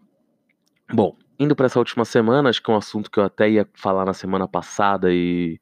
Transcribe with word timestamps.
Bom, 0.92 1.16
indo 1.40 1.56
para 1.56 1.66
essa 1.66 1.78
última 1.78 2.04
semana, 2.04 2.50
acho 2.50 2.62
que 2.62 2.70
é 2.70 2.74
um 2.74 2.76
assunto 2.76 3.10
que 3.10 3.18
eu 3.18 3.24
até 3.24 3.48
ia 3.48 3.66
falar 3.72 4.04
na 4.04 4.12
semana 4.12 4.46
passada 4.46 5.10
e 5.10 5.58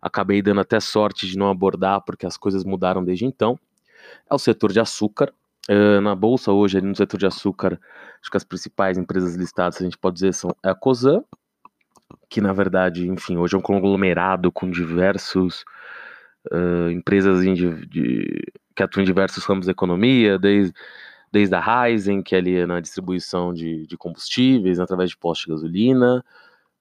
acabei 0.00 0.42
dando 0.42 0.60
até 0.60 0.78
sorte 0.78 1.26
de 1.26 1.38
não 1.38 1.48
abordar 1.48 2.02
porque 2.02 2.26
as 2.26 2.36
coisas 2.36 2.64
mudaram 2.64 3.02
desde 3.02 3.24
então. 3.24 3.58
É 4.30 4.34
o 4.34 4.38
setor 4.38 4.72
de 4.72 4.78
açúcar. 4.78 5.32
Uh, 5.68 6.00
na 6.00 6.14
bolsa 6.14 6.52
hoje, 6.52 6.80
no 6.80 6.94
setor 6.94 7.18
de 7.18 7.26
açúcar, 7.26 7.80
acho 8.20 8.30
que 8.30 8.36
as 8.36 8.44
principais 8.44 8.98
empresas 8.98 9.34
listadas, 9.34 9.80
a 9.80 9.84
gente 9.84 9.98
pode 9.98 10.14
dizer, 10.14 10.32
são 10.32 10.54
a 10.62 10.74
Cosan, 10.74 11.24
que 12.28 12.40
na 12.40 12.52
verdade, 12.52 13.08
enfim, 13.08 13.36
hoje 13.36 13.56
é 13.56 13.58
um 13.58 13.62
conglomerado 13.62 14.52
com 14.52 14.70
diversos 14.70 15.64
uh, 16.52 16.90
empresas 16.90 17.42
de, 17.42 17.86
de, 17.86 18.52
que 18.76 18.82
atuam 18.82 19.02
em 19.02 19.06
diversos 19.06 19.44
ramos 19.44 19.66
da 19.66 19.72
economia, 19.72 20.38
desde 20.38 20.72
desde 21.36 21.54
a 21.54 21.60
Ryzen, 21.60 22.22
que 22.22 22.34
é 22.34 22.38
ali 22.38 22.64
na 22.64 22.80
distribuição 22.80 23.52
de, 23.52 23.86
de 23.86 23.94
combustíveis 23.94 24.80
através 24.80 25.10
de 25.10 25.18
postos 25.18 25.44
de 25.44 25.52
gasolina, 25.52 26.24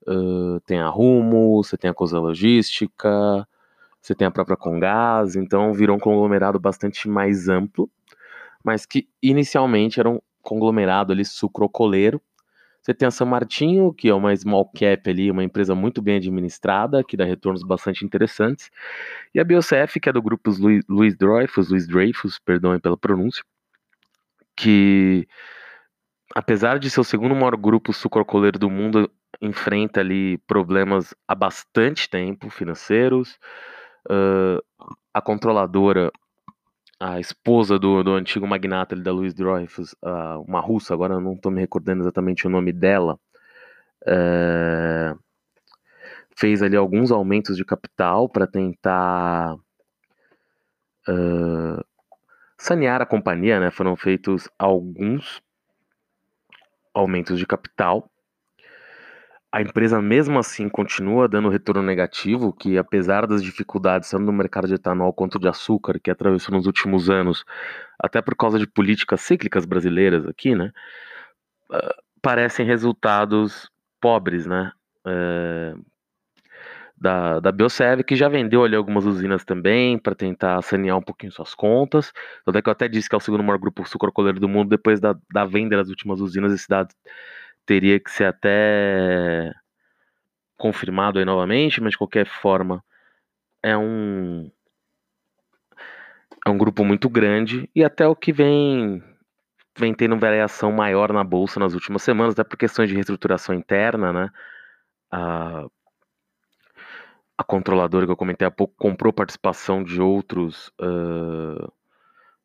uh, 0.07 0.61
tem 0.61 0.79
a 0.79 0.87
Rumo, 0.87 1.61
você 1.61 1.75
tem 1.75 1.89
a 1.89 1.93
Cosa 1.93 2.17
Logística, 2.19 3.45
você 4.01 4.15
tem 4.15 4.25
a 4.25 4.31
própria 4.31 4.55
Congás, 4.55 5.35
então 5.35 5.73
virou 5.73 5.97
um 5.97 5.99
conglomerado 5.99 6.57
bastante 6.57 7.09
mais 7.09 7.49
amplo, 7.49 7.89
mas 8.63 8.85
que 8.85 9.09
inicialmente 9.21 9.99
era 9.99 10.09
um 10.09 10.21
conglomerado 10.41 11.11
ali 11.11 11.25
sucrocoleiro. 11.25 12.21
Você 12.81 12.93
tem 12.93 13.09
a 13.09 13.11
São 13.11 13.27
Martinho, 13.27 13.91
que 13.91 14.07
é 14.07 14.13
uma 14.13 14.33
small 14.33 14.71
cap 14.73 15.09
ali, 15.09 15.29
uma 15.29 15.43
empresa 15.43 15.75
muito 15.75 16.01
bem 16.01 16.15
administrada, 16.15 17.03
que 17.03 17.17
dá 17.17 17.25
retornos 17.25 17.61
bastante 17.61 18.05
interessantes, 18.05 18.71
e 19.33 19.39
a 19.39 19.43
BioCF, 19.43 19.99
que 19.99 20.07
é 20.07 20.13
do 20.13 20.21
grupo 20.21 20.49
Luiz, 20.51 20.85
Luiz 20.87 21.17
Dreyfus, 21.17 21.69
Luiz 21.71 21.85
Dreyfus, 21.85 22.39
perdão 22.39 22.79
pela 22.79 22.95
pronúncia, 22.95 23.43
que 24.55 25.27
apesar 26.33 26.79
de 26.79 26.89
ser 26.89 26.99
o 26.99 27.03
segundo 27.03 27.35
maior 27.35 27.55
grupo 27.55 27.93
sucrocoleiro 27.93 28.59
do 28.59 28.69
mundo, 28.69 29.09
enfrenta 29.41 29.99
ali 29.99 30.37
problemas 30.39 31.13
há 31.27 31.35
bastante 31.35 32.09
tempo 32.09 32.49
financeiros. 32.49 33.37
Uh, 34.09 34.61
a 35.13 35.21
controladora, 35.21 36.11
a 36.99 37.19
esposa 37.19 37.79
do, 37.79 38.03
do 38.03 38.13
antigo 38.13 38.47
magnata 38.47 38.95
ali, 38.95 39.03
da 39.03 39.11
Louis 39.11 39.33
Dreyfus, 39.33 39.93
uh, 40.03 40.41
uma 40.47 40.59
russa, 40.59 40.93
agora 40.93 41.19
não 41.19 41.33
estou 41.33 41.51
me 41.51 41.61
recordando 41.61 42.03
exatamente 42.03 42.45
o 42.45 42.49
nome 42.49 42.71
dela, 42.71 43.19
uh, 44.03 45.19
fez 46.37 46.61
ali 46.61 46.75
alguns 46.75 47.11
aumentos 47.11 47.57
de 47.57 47.65
capital 47.65 48.29
para 48.29 48.45
tentar 48.45 49.55
sanear 52.57 53.01
a 53.01 53.05
companhia, 53.05 53.59
né, 53.59 53.71
foram 53.71 53.95
feitos 53.95 54.49
alguns 54.57 55.41
aumentos 56.93 57.37
de 57.37 57.45
capital. 57.45 58.09
A 59.51 59.61
empresa, 59.61 60.01
mesmo 60.01 60.37
assim, 60.37 60.67
continua 60.67 61.29
dando 61.29 61.49
retorno 61.49 61.81
negativo, 61.81 62.51
que 62.51 62.77
apesar 62.77 63.25
das 63.25 63.41
dificuldades, 63.41 64.09
tanto 64.09 64.25
no 64.25 64.33
mercado 64.33 64.67
de 64.67 64.73
etanol 64.75 65.13
quanto 65.13 65.39
de 65.39 65.47
açúcar, 65.47 65.99
que 65.99 66.11
atravessou 66.11 66.53
nos 66.55 66.65
últimos 66.65 67.09
anos, 67.09 67.45
até 67.97 68.21
por 68.21 68.35
causa 68.35 68.59
de 68.59 68.67
políticas 68.67 69.21
cíclicas 69.21 69.65
brasileiras 69.65 70.27
aqui, 70.27 70.55
né, 70.55 70.71
uh, 71.71 72.03
parecem 72.21 72.65
resultados 72.65 73.69
pobres, 74.01 74.45
né, 74.45 74.71
uh, 75.07 75.85
da, 76.97 77.39
da 77.39 77.51
Biosev, 77.51 78.03
que 78.03 78.15
já 78.15 78.29
vendeu 78.29 78.63
ali 78.63 78.75
algumas 78.75 79.05
usinas 79.05 79.43
também 79.43 79.97
para 79.97 80.15
tentar 80.15 80.61
sanear 80.61 80.97
um 80.97 81.01
pouquinho 81.01 81.31
suas 81.31 81.53
contas. 81.53 82.11
Tanto 82.45 82.57
é 82.57 82.61
que 82.61 82.69
eu 82.69 82.71
até 82.71 82.87
disse 82.87 83.09
que 83.09 83.15
é 83.15 83.17
o 83.17 83.21
segundo 83.21 83.43
maior 83.43 83.59
grupo 83.59 83.87
sucrocoleiro 83.87 84.39
do 84.39 84.47
mundo, 84.49 84.69
depois 84.69 84.99
da, 84.99 85.15
da 85.31 85.45
venda 85.45 85.77
das 85.77 85.89
últimas 85.89 86.21
usinas, 86.21 86.53
esse 86.53 86.67
dado 86.67 86.93
teria 87.65 87.99
que 87.99 88.11
ser 88.11 88.25
até 88.25 89.51
confirmado 90.57 91.19
aí 91.19 91.25
novamente, 91.25 91.81
mas 91.81 91.91
de 91.91 91.97
qualquer 91.97 92.25
forma 92.25 92.83
é 93.61 93.77
um 93.77 94.49
é 96.45 96.49
um 96.49 96.57
grupo 96.57 96.85
muito 96.85 97.09
grande 97.09 97.69
e 97.75 97.83
até 97.83 98.07
o 98.07 98.15
que 98.15 98.31
vem 98.31 99.03
vem 99.77 99.93
tendo 99.93 100.17
variação 100.17 100.71
maior 100.71 101.11
na 101.11 101.23
bolsa 101.23 101.59
nas 101.59 101.73
últimas 101.73 102.01
semanas, 102.03 102.33
até 102.33 102.43
por 102.43 102.57
questões 102.57 102.87
de 102.89 102.95
reestruturação 102.95 103.53
interna, 103.53 104.13
né? 104.13 104.29
Ah, 105.11 105.65
a 107.37 107.43
controladora 107.43 108.05
que 108.05 108.11
eu 108.11 108.17
comentei 108.17 108.47
há 108.47 108.51
pouco 108.51 108.73
comprou 108.77 109.11
participação 109.11 109.83
de 109.83 110.01
outros 110.01 110.71
uh, 110.81 111.71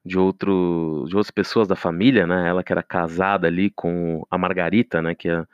de 0.04 0.18
outro 0.18 1.04
de 1.08 1.16
outras 1.16 1.30
pessoas 1.30 1.68
da 1.68 1.76
família, 1.76 2.26
né? 2.26 2.48
Ela 2.48 2.64
que 2.64 2.72
era 2.72 2.82
casada 2.82 3.46
ali 3.46 3.70
com 3.70 4.26
a 4.30 4.38
Margarita, 4.38 5.00
né? 5.00 5.14
Que 5.14 5.28
é, 5.28 5.46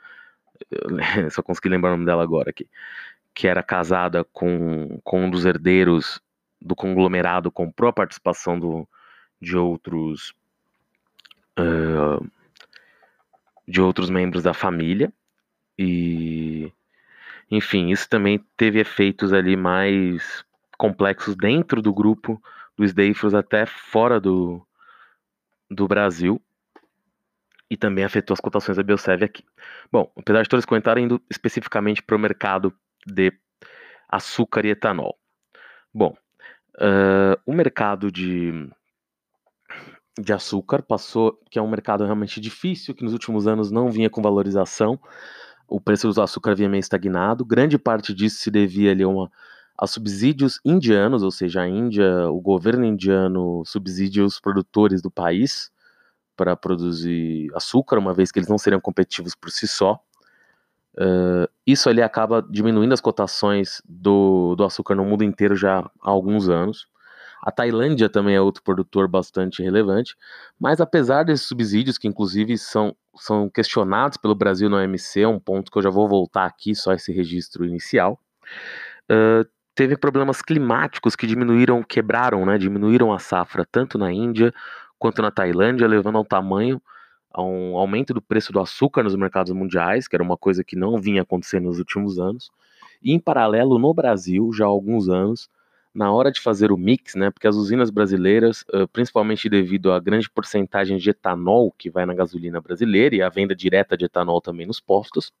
só 1.29 1.43
consegui 1.43 1.69
lembrar 1.69 1.89
o 1.89 1.93
nome 1.93 2.05
dela 2.05 2.23
agora 2.23 2.49
aqui, 2.49 2.67
que 3.33 3.47
era 3.47 3.61
casada 3.61 4.23
com, 4.23 4.99
com 5.03 5.25
um 5.25 5.29
dos 5.29 5.45
herdeiros 5.45 6.21
do 6.59 6.75
conglomerado, 6.75 7.51
comprou 7.51 7.89
a 7.89 7.93
participação 7.93 8.59
do, 8.59 8.87
de 9.39 9.55
outros 9.55 10.33
uh, 11.59 12.25
de 13.67 13.81
outros 13.81 14.09
membros 14.09 14.43
da 14.43 14.53
família 14.53 15.11
e 15.77 16.71
enfim, 17.49 17.89
isso 17.89 18.09
também 18.09 18.43
teve 18.55 18.79
efeitos 18.79 19.33
ali 19.33 19.55
mais 19.55 20.45
complexos 20.77 21.35
dentro 21.35 21.81
do 21.81 21.93
grupo 21.93 22.41
dos 22.77 22.93
Dayfros 22.93 23.33
até 23.33 23.65
fora 23.65 24.19
do, 24.19 24.65
do 25.69 25.87
Brasil 25.87 26.41
e 27.69 27.75
também 27.75 28.03
afetou 28.03 28.33
as 28.33 28.39
cotações 28.39 28.77
da 28.77 28.83
Biosev 28.83 29.23
aqui. 29.23 29.43
Bom, 29.91 30.11
apesar 30.15 30.43
de 30.43 30.49
todos 30.49 30.65
comentarem 30.65 31.05
indo 31.05 31.21
especificamente 31.29 32.01
para 32.01 32.15
o 32.15 32.19
mercado 32.19 32.73
de 33.05 33.33
açúcar 34.07 34.65
e 34.65 34.69
etanol. 34.69 35.17
Bom, 35.93 36.15
uh, 36.75 37.41
o 37.45 37.53
mercado 37.53 38.11
de, 38.11 38.69
de 40.17 40.33
açúcar 40.33 40.81
passou, 40.81 41.39
que 41.49 41.59
é 41.59 41.61
um 41.61 41.69
mercado 41.69 42.05
realmente 42.05 42.39
difícil, 42.39 42.95
que 42.95 43.03
nos 43.03 43.13
últimos 43.13 43.47
anos 43.47 43.71
não 43.71 43.91
vinha 43.91 44.09
com 44.09 44.21
valorização, 44.21 44.99
o 45.67 45.81
preço 45.81 46.11
do 46.11 46.21
açúcar 46.21 46.51
havia 46.51 46.69
meio 46.69 46.79
estagnado. 46.79 47.45
Grande 47.45 47.77
parte 47.77 48.13
disso 48.13 48.37
se 48.37 48.49
devia 48.49 48.91
ali 48.91 49.03
a, 49.03 49.07
uma, 49.07 49.31
a 49.77 49.85
subsídios 49.85 50.59
indianos, 50.63 51.23
ou 51.23 51.31
seja, 51.31 51.61
a 51.61 51.67
Índia, 51.67 52.29
o 52.29 52.39
governo 52.39 52.85
indiano 52.85 53.63
subsidia 53.65 54.23
os 54.23 54.39
produtores 54.39 55.01
do 55.01 55.11
país 55.11 55.69
para 56.35 56.55
produzir 56.55 57.49
açúcar, 57.55 57.97
uma 57.97 58.13
vez 58.13 58.31
que 58.31 58.39
eles 58.39 58.49
não 58.49 58.57
seriam 58.57 58.79
competitivos 58.79 59.35
por 59.35 59.49
si 59.49 59.67
só. 59.67 59.99
Uh, 60.95 61.47
isso 61.65 61.89
ali 61.89 62.01
acaba 62.01 62.41
diminuindo 62.41 62.93
as 62.93 63.01
cotações 63.01 63.81
do, 63.87 64.55
do 64.55 64.63
açúcar 64.63 64.95
no 64.95 65.05
mundo 65.05 65.23
inteiro 65.23 65.55
já 65.55 65.79
há 65.79 66.09
alguns 66.09 66.49
anos. 66.49 66.87
A 67.41 67.51
Tailândia 67.51 68.09
também 68.09 68.35
é 68.35 68.41
outro 68.41 68.63
produtor 68.63 69.07
bastante 69.07 69.61
relevante, 69.61 70.15
mas 70.59 70.81
apesar 70.81 71.23
desses 71.23 71.47
subsídios, 71.47 71.97
que 71.97 72.07
inclusive 72.07 72.57
são, 72.57 72.95
são 73.15 73.49
questionados 73.49 74.17
pelo 74.17 74.35
Brasil 74.35 74.69
no 74.69 74.77
OMC, 74.77 75.25
um 75.25 75.39
ponto 75.39 75.71
que 75.71 75.77
eu 75.77 75.81
já 75.83 75.89
vou 75.89 76.07
voltar 76.09 76.45
aqui, 76.45 76.75
só 76.75 76.93
esse 76.93 77.11
registro 77.11 77.65
inicial, 77.65 78.19
uh, 79.11 79.47
teve 79.75 79.95
problemas 79.95 80.41
climáticos 80.41 81.15
que 81.15 81.27
diminuíram, 81.27 81.83
quebraram, 81.83 82.45
né, 82.45 82.57
diminuíram 82.57 83.13
a 83.13 83.19
safra 83.19 83.65
tanto 83.71 83.97
na 83.97 84.11
Índia 84.11 84.53
quanto 84.97 85.21
na 85.21 85.31
Tailândia, 85.31 85.87
levando 85.87 86.17
ao 86.17 86.25
tamanho 86.25 86.81
a 87.31 87.43
um 87.43 87.77
aumento 87.77 88.13
do 88.13 88.21
preço 88.21 88.51
do 88.51 88.59
açúcar 88.59 89.03
nos 89.03 89.15
mercados 89.15 89.53
mundiais, 89.53 90.07
que 90.07 90.15
era 90.15 90.23
uma 90.23 90.35
coisa 90.35 90.63
que 90.63 90.75
não 90.75 90.99
vinha 90.99 91.21
acontecendo 91.21 91.65
nos 91.65 91.77
últimos 91.77 92.17
anos. 92.17 92.49
E 93.01 93.13
em 93.13 93.19
paralelo, 93.19 93.77
no 93.77 93.93
Brasil, 93.93 94.51
já 94.51 94.65
há 94.65 94.67
alguns 94.67 95.07
anos, 95.07 95.47
na 95.97 96.11
hora 96.11 96.31
de 96.31 96.39
fazer 96.39 96.71
o 96.71 96.77
mix, 96.77 97.15
né, 97.15 97.31
porque 97.31 97.47
as 97.47 97.55
usinas 97.55 97.89
brasileiras, 97.89 98.63
principalmente 98.93 99.49
devido 99.49 99.91
à 99.91 99.99
grande 99.99 100.29
porcentagem 100.29 100.97
de 100.97 101.09
etanol 101.09 101.73
que 101.75 101.89
vai 101.89 102.05
na 102.05 102.13
gasolina 102.13 102.61
brasileira 102.61 103.15
e 103.15 103.21
a 103.23 103.29
venda 103.29 103.55
direta 103.55 103.97
de 103.97 104.05
etanol 104.05 104.39
também 104.39 104.67
nos 104.67 104.79
postos, 104.79 105.33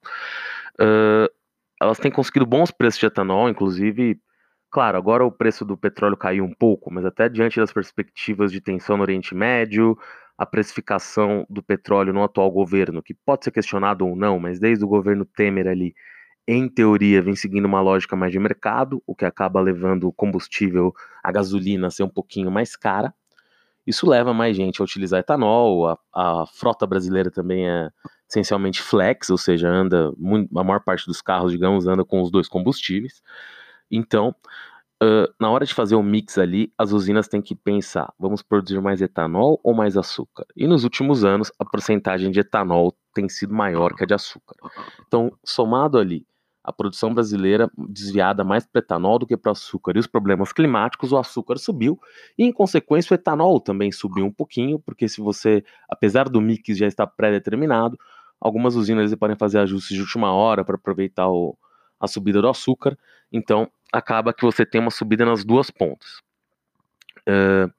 elas 1.79 1.99
têm 1.99 2.11
conseguido 2.11 2.47
bons 2.47 2.71
preços 2.71 2.99
de 2.99 3.05
etanol, 3.05 3.47
inclusive, 3.47 4.19
claro, 4.71 4.97
agora 4.97 5.23
o 5.23 5.31
preço 5.31 5.63
do 5.63 5.77
petróleo 5.77 6.17
caiu 6.17 6.43
um 6.43 6.53
pouco, 6.53 6.91
mas 6.91 7.05
até 7.05 7.29
diante 7.29 7.59
das 7.59 7.71
perspectivas 7.71 8.51
de 8.51 8.59
tensão 8.59 8.97
no 8.97 9.03
Oriente 9.03 9.35
Médio, 9.35 9.95
a 10.35 10.45
precificação 10.45 11.45
do 11.47 11.61
petróleo 11.61 12.13
no 12.13 12.23
atual 12.23 12.49
governo, 12.49 13.03
que 13.03 13.13
pode 13.13 13.43
ser 13.43 13.51
questionado 13.51 14.07
ou 14.07 14.15
não, 14.15 14.39
mas 14.39 14.59
desde 14.59 14.83
o 14.83 14.87
governo 14.87 15.23
Temer 15.23 15.67
ali 15.67 15.93
em 16.47 16.69
teoria, 16.69 17.21
vem 17.21 17.35
seguindo 17.35 17.65
uma 17.65 17.81
lógica 17.81 18.15
mais 18.15 18.31
de 18.31 18.39
mercado, 18.39 19.03
o 19.05 19.13
que 19.13 19.25
acaba 19.25 19.59
levando 19.59 20.07
o 20.07 20.13
combustível, 20.13 20.93
a 21.21 21.29
gasolina, 21.31 21.87
a 21.87 21.91
ser 21.91 22.03
um 22.03 22.09
pouquinho 22.09 22.49
mais 22.49 22.75
cara. 22.75 23.13
Isso 23.85 24.09
leva 24.09 24.33
mais 24.33 24.55
gente 24.55 24.81
a 24.81 24.85
utilizar 24.85 25.19
etanol. 25.19 25.87
A, 25.87 25.97
a 26.13 26.45
frota 26.45 26.87
brasileira 26.87 27.29
também 27.29 27.69
é 27.69 27.89
essencialmente 28.29 28.81
flex, 28.81 29.29
ou 29.29 29.37
seja, 29.37 29.67
anda 29.69 30.11
muito, 30.17 30.57
a 30.57 30.63
maior 30.63 30.81
parte 30.81 31.05
dos 31.05 31.21
carros, 31.21 31.51
digamos, 31.51 31.85
anda 31.85 32.05
com 32.05 32.21
os 32.21 32.31
dois 32.31 32.47
combustíveis. 32.47 33.21
Então, 33.91 34.33
uh, 35.03 35.33
na 35.39 35.49
hora 35.49 35.65
de 35.65 35.73
fazer 35.73 35.95
o 35.95 36.03
mix 36.03 36.37
ali, 36.37 36.71
as 36.77 36.91
usinas 36.93 37.27
têm 37.27 37.41
que 37.41 37.55
pensar: 37.55 38.13
vamos 38.17 38.41
produzir 38.41 38.81
mais 38.81 39.01
etanol 39.01 39.59
ou 39.63 39.73
mais 39.73 39.97
açúcar? 39.97 40.45
E 40.55 40.67
nos 40.67 40.83
últimos 40.85 41.25
anos, 41.25 41.51
a 41.59 41.65
porcentagem 41.65 42.31
de 42.31 42.39
etanol 42.39 42.95
tem 43.13 43.27
sido 43.29 43.53
maior 43.53 43.93
que 43.95 44.03
a 44.03 44.07
de 44.07 44.13
açúcar. 44.13 44.55
Então, 45.07 45.31
somado 45.43 45.97
ali 45.97 46.25
a 46.67 46.73
produção 46.73 47.13
brasileira 47.13 47.71
desviada 47.77 48.43
mais 48.43 48.65
para 48.65 48.79
etanol 48.79 49.17
do 49.17 49.25
que 49.25 49.37
para 49.37 49.53
açúcar. 49.53 49.95
E 49.95 49.99
os 49.99 50.05
problemas 50.05 50.51
climáticos, 50.51 51.13
o 51.13 51.17
açúcar 51.17 51.57
subiu 51.57 51.97
e, 52.37 52.43
em 52.43 52.51
consequência, 52.51 53.13
o 53.13 53.15
etanol 53.15 53.61
também 53.61 53.89
subiu 53.89 54.25
um 54.25 54.31
pouquinho, 54.31 54.77
porque 54.77 55.07
se 55.07 55.21
você, 55.21 55.63
apesar 55.87 56.27
do 56.27 56.41
mix 56.41 56.77
já 56.77 56.85
estar 56.85 57.07
pré-determinado, 57.07 57.97
algumas 58.37 58.75
usinas 58.75 59.15
podem 59.15 59.37
fazer 59.37 59.59
ajustes 59.59 59.95
de 59.95 60.01
última 60.01 60.33
hora 60.33 60.65
para 60.65 60.75
aproveitar 60.75 61.29
o, 61.29 61.57
a 61.97 62.05
subida 62.05 62.41
do 62.41 62.49
açúcar. 62.49 62.97
Então, 63.31 63.71
acaba 63.91 64.33
que 64.33 64.43
você 64.43 64.65
tem 64.65 64.81
uma 64.81 64.91
subida 64.91 65.23
nas 65.23 65.45
duas 65.45 65.71
pontas. 65.71 66.21
Uh, 67.21 67.71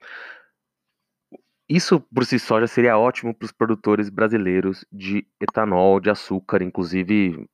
isso 1.68 2.00
por 2.00 2.24
si 2.24 2.38
só 2.38 2.58
já 2.58 2.66
seria 2.66 2.96
ótimo 2.96 3.34
para 3.34 3.44
os 3.44 3.52
produtores 3.52 4.08
brasileiros 4.08 4.86
de 4.90 5.26
etanol, 5.38 6.00
de 6.00 6.08
açúcar, 6.08 6.62
inclusive 6.62 7.46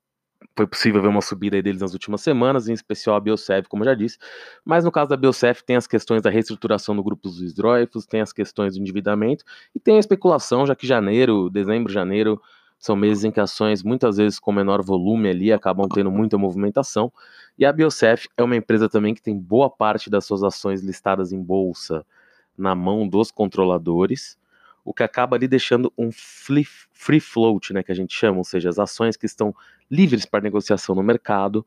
foi 0.56 0.66
possível 0.66 1.02
ver 1.02 1.08
uma 1.08 1.20
subida 1.20 1.60
deles 1.60 1.80
nas 1.80 1.92
últimas 1.92 2.20
semanas, 2.20 2.68
em 2.68 2.72
especial 2.72 3.16
a 3.16 3.20
Biosef, 3.20 3.68
como 3.68 3.82
eu 3.82 3.86
já 3.86 3.94
disse. 3.94 4.18
Mas 4.64 4.84
no 4.84 4.92
caso 4.92 5.10
da 5.10 5.16
Biosef, 5.16 5.64
tem 5.64 5.76
as 5.76 5.86
questões 5.86 6.22
da 6.22 6.30
reestruturação 6.30 6.94
do 6.94 7.02
grupo 7.02 7.28
dos 7.28 7.52
Dreyfus, 7.52 8.06
tem 8.06 8.20
as 8.20 8.32
questões 8.32 8.74
do 8.74 8.80
endividamento 8.80 9.44
e 9.74 9.80
tem 9.80 9.96
a 9.96 10.00
especulação, 10.00 10.64
já 10.66 10.76
que 10.76 10.86
janeiro, 10.86 11.50
dezembro, 11.50 11.92
janeiro 11.92 12.40
são 12.78 12.94
meses 12.94 13.24
em 13.24 13.30
que 13.30 13.40
ações, 13.40 13.82
muitas 13.82 14.16
vezes 14.18 14.38
com 14.38 14.52
menor 14.52 14.82
volume 14.82 15.28
ali, 15.28 15.52
acabam 15.52 15.88
tendo 15.88 16.10
muita 16.10 16.36
movimentação. 16.36 17.12
E 17.58 17.64
a 17.64 17.72
Biosef 17.72 18.28
é 18.36 18.42
uma 18.42 18.56
empresa 18.56 18.88
também 18.88 19.14
que 19.14 19.22
tem 19.22 19.36
boa 19.38 19.70
parte 19.70 20.10
das 20.10 20.24
suas 20.24 20.42
ações 20.42 20.82
listadas 20.82 21.32
em 21.32 21.42
bolsa 21.42 22.04
na 22.56 22.74
mão 22.74 23.08
dos 23.08 23.30
controladores 23.30 24.38
o 24.84 24.92
que 24.92 25.02
acaba 25.02 25.34
ali 25.34 25.48
deixando 25.48 25.92
um 25.96 26.10
free 26.12 27.20
float, 27.20 27.72
né, 27.72 27.82
que 27.82 27.90
a 27.90 27.94
gente 27.94 28.14
chama, 28.14 28.38
ou 28.38 28.44
seja, 28.44 28.68
as 28.68 28.78
ações 28.78 29.16
que 29.16 29.24
estão 29.24 29.54
livres 29.90 30.24
para 30.24 30.40
negociação 30.40 30.94
no 30.94 31.02
mercado 31.02 31.66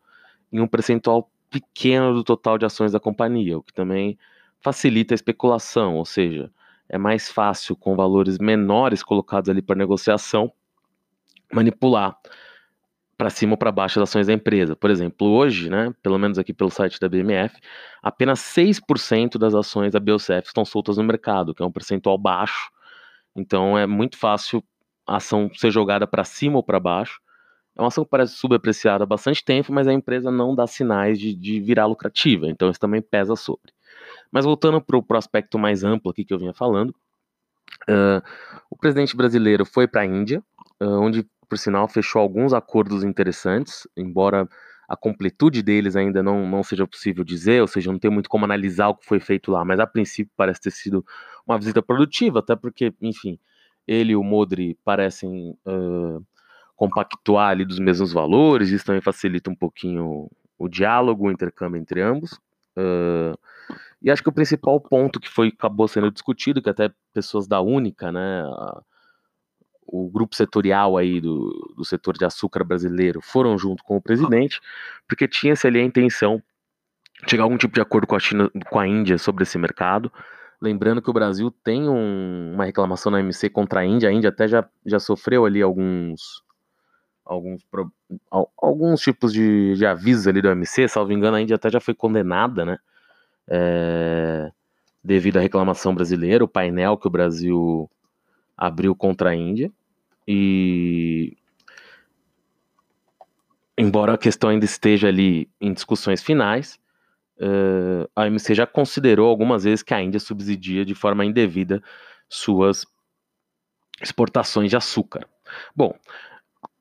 em 0.51 0.59
um 0.59 0.67
percentual 0.67 1.31
pequeno 1.49 2.13
do 2.13 2.23
total 2.23 2.57
de 2.57 2.65
ações 2.65 2.91
da 2.91 2.99
companhia, 2.99 3.57
o 3.57 3.63
que 3.63 3.73
também 3.73 4.17
facilita 4.59 5.13
a 5.13 5.15
especulação, 5.15 5.95
ou 5.95 6.05
seja, 6.05 6.51
é 6.89 6.97
mais 6.97 7.29
fácil 7.29 7.75
com 7.75 7.95
valores 7.95 8.37
menores 8.37 9.03
colocados 9.03 9.49
ali 9.49 9.61
para 9.61 9.75
negociação 9.75 10.51
manipular 11.51 12.17
para 13.17 13.29
cima 13.29 13.53
ou 13.53 13.57
para 13.57 13.71
baixo 13.71 13.99
as 13.99 14.09
ações 14.09 14.27
da 14.27 14.33
empresa. 14.33 14.75
Por 14.75 14.91
exemplo, 14.91 15.27
hoje, 15.27 15.69
né, 15.69 15.93
pelo 16.03 16.19
menos 16.19 16.37
aqui 16.37 16.53
pelo 16.53 16.69
site 16.69 16.99
da 16.99 17.09
BMF, 17.09 17.55
apenas 18.01 18.39
6% 18.39 19.37
das 19.39 19.55
ações 19.55 19.93
da 19.93 19.99
Biocef 19.99 20.47
estão 20.47 20.63
soltas 20.63 20.97
no 20.97 21.03
mercado, 21.03 21.53
que 21.53 21.63
é 21.63 21.65
um 21.65 21.71
percentual 21.71 22.17
baixo 22.17 22.71
então 23.37 23.77
é 23.77 23.85
muito 23.85 24.17
fácil 24.17 24.63
a 25.05 25.17
ação 25.17 25.49
ser 25.53 25.71
jogada 25.71 26.07
para 26.07 26.23
cima 26.23 26.57
ou 26.57 26.63
para 26.63 26.79
baixo. 26.79 27.21
É 27.77 27.81
uma 27.81 27.89
ação 27.89 28.03
que 28.03 28.09
parece 28.09 28.33
subapreciada 28.33 29.03
há 29.03 29.07
bastante 29.07 29.45
tempo, 29.45 29.71
mas 29.71 29.87
a 29.87 29.93
empresa 29.93 30.31
não 30.31 30.55
dá 30.55 30.65
sinais 30.65 31.19
de, 31.19 31.35
de 31.35 31.59
virar 31.59 31.85
lucrativa, 31.85 32.47
então 32.47 32.71
isso 32.71 32.79
também 32.79 33.01
pesa 33.01 33.35
sobre. 33.35 33.71
Mas 34.31 34.45
voltando 34.45 34.81
para 34.81 34.97
o 34.97 35.05
aspecto 35.17 35.59
mais 35.59 35.83
amplo 35.83 36.09
aqui 36.09 36.25
que 36.25 36.33
eu 36.33 36.39
vinha 36.39 36.53
falando, 36.53 36.89
uh, 37.87 38.21
o 38.67 38.75
presidente 38.75 39.15
brasileiro 39.15 39.63
foi 39.63 39.87
para 39.87 40.01
a 40.01 40.05
Índia, 40.05 40.43
uh, 40.81 40.99
onde, 40.99 41.23
por 41.47 41.59
sinal, 41.59 41.87
fechou 41.87 42.19
alguns 42.19 42.51
acordos 42.51 43.03
interessantes, 43.03 43.87
embora 43.95 44.49
a 44.89 44.97
completude 44.97 45.61
deles 45.61 45.95
ainda 45.95 46.23
não, 46.23 46.49
não 46.49 46.63
seja 46.63 46.87
possível 46.87 47.23
dizer, 47.23 47.61
ou 47.61 47.67
seja, 47.67 47.91
não 47.91 47.99
tem 47.99 48.09
muito 48.09 48.27
como 48.27 48.45
analisar 48.45 48.87
o 48.87 48.95
que 48.95 49.05
foi 49.05 49.19
feito 49.19 49.51
lá, 49.51 49.63
mas 49.63 49.79
a 49.79 49.85
princípio 49.85 50.33
parece 50.35 50.61
ter 50.61 50.71
sido 50.71 51.05
uma 51.45 51.59
visita 51.59 51.81
produtiva, 51.81 52.39
até 52.39 52.55
porque, 52.55 52.91
enfim, 53.01 53.37
ele 53.85 54.13
e 54.13 54.15
o 54.15 54.23
Modri 54.23 54.77
parecem 54.83 55.55
uh, 55.67 56.25
compactuar 56.77 57.49
ali 57.49 57.65
dos 57.65 57.79
mesmos 57.79 58.13
valores, 58.13 58.69
isso 58.69 58.85
também 58.85 59.01
facilita 59.01 59.49
um 59.49 59.55
pouquinho 59.55 60.29
o 60.57 60.69
diálogo, 60.69 61.27
o 61.27 61.31
intercâmbio 61.31 61.81
entre 61.81 62.01
ambos. 62.01 62.33
Uh, 62.77 63.37
e 64.01 64.11
acho 64.11 64.21
que 64.21 64.29
o 64.29 64.33
principal 64.33 64.79
ponto 64.79 65.19
que 65.19 65.27
foi 65.27 65.47
acabou 65.47 65.87
sendo 65.87 66.11
discutido, 66.11 66.61
que 66.61 66.69
até 66.69 66.91
pessoas 67.13 67.47
da 67.47 67.59
Única, 67.59 68.11
né, 68.11 68.43
o 69.87 70.07
grupo 70.09 70.35
setorial 70.35 70.97
aí 70.97 71.19
do, 71.19 71.73
do 71.75 71.83
setor 71.83 72.15
de 72.15 72.23
açúcar 72.23 72.63
brasileiro 72.63 73.21
foram 73.21 73.57
junto 73.57 73.83
com 73.83 73.97
o 73.97 74.01
presidente, 74.01 74.61
porque 75.07 75.27
tinha-se 75.27 75.65
ali 75.65 75.79
a 75.79 75.83
intenção 75.83 76.41
de 77.23 77.31
chegar 77.31 77.43
a 77.43 77.45
algum 77.45 77.57
tipo 77.57 77.73
de 77.73 77.81
acordo 77.81 78.05
com 78.05 78.15
a 78.15 78.19
China, 78.19 78.51
com 78.69 78.79
a 78.79 78.87
Índia 78.87 79.17
sobre 79.17 79.43
esse 79.43 79.57
mercado. 79.57 80.11
Lembrando 80.61 81.01
que 81.01 81.09
o 81.09 81.13
Brasil 81.13 81.49
tem 81.63 81.89
um, 81.89 82.53
uma 82.53 82.65
reclamação 82.65 83.11
na 83.11 83.19
MC 83.19 83.49
contra 83.49 83.79
a 83.79 83.85
Índia, 83.85 84.09
a 84.09 84.11
Índia 84.11 84.29
até 84.29 84.47
já, 84.47 84.67
já 84.85 84.99
sofreu 84.99 85.45
ali 85.45 85.61
alguns 85.61 86.43
alguns, 87.27 87.65
alguns 88.61 89.01
tipos 89.01 89.33
de, 89.33 89.75
de 89.75 89.85
avisos 89.85 90.27
ali 90.27 90.41
do 90.41 90.49
MC, 90.49 90.87
salvo 90.87 91.11
engano, 91.11 91.37
a 91.37 91.41
Índia 91.41 91.55
até 91.55 91.69
já 91.69 91.79
foi 91.79 91.93
condenada, 91.93 92.65
né? 92.65 92.77
É, 93.49 94.51
devido 95.03 95.37
à 95.37 95.39
reclamação 95.39 95.93
brasileira, 95.93 96.43
o 96.43 96.47
painel 96.47 96.97
que 96.97 97.07
o 97.07 97.11
Brasil 97.11 97.89
abriu 98.57 98.95
contra 98.95 99.29
a 99.29 99.35
Índia. 99.35 99.71
E 100.27 101.37
embora 103.77 104.13
a 104.13 104.17
questão 104.17 104.49
ainda 104.49 104.65
esteja 104.65 105.07
ali 105.07 105.49
em 105.61 105.71
discussões 105.71 106.21
finais, 106.21 106.79
uh, 107.39 108.09
a 108.15 108.23
OMC 108.23 108.53
já 108.55 108.65
considerou 108.65 109.29
algumas 109.29 109.63
vezes 109.63 109.83
que 109.83 109.93
a 109.93 110.01
Índia 110.01 110.19
subsidia 110.19 110.83
de 110.83 110.95
forma 110.95 111.23
indevida 111.23 111.81
suas 112.27 112.85
exportações 114.01 114.69
de 114.69 114.75
açúcar. 114.75 115.27
Bom, 115.75 115.95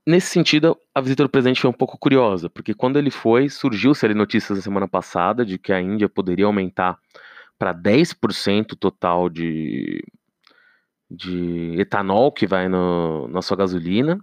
nesse 0.07 0.29
sentido, 0.29 0.79
a 0.95 1.01
visita 1.01 1.23
do 1.23 1.29
presidente 1.29 1.61
foi 1.61 1.71
um 1.71 1.75
pouco 1.75 1.99
curiosa, 1.99 2.49
porque 2.49 2.75
quando 2.75 2.99
ele 2.99 3.11
foi, 3.11 3.49
surgiu-se 3.49 4.05
ali 4.05 4.15
notícias 4.15 4.59
na 4.59 4.63
semana 4.63 4.89
passada 4.89 5.45
de 5.45 5.59
que 5.59 5.73
a 5.73 5.81
Índia 5.81 6.09
poderia 6.09 6.47
aumentar 6.47 6.99
para 7.59 7.75
10% 7.75 8.73
o 8.73 8.77
total 8.77 9.29
de 9.29 10.03
de 11.11 11.79
etanol 11.81 12.33
que 12.33 12.47
vai 12.47 12.69
no, 12.69 13.29
na 13.29 13.41
sua 13.41 13.57
gasolina. 13.57 14.19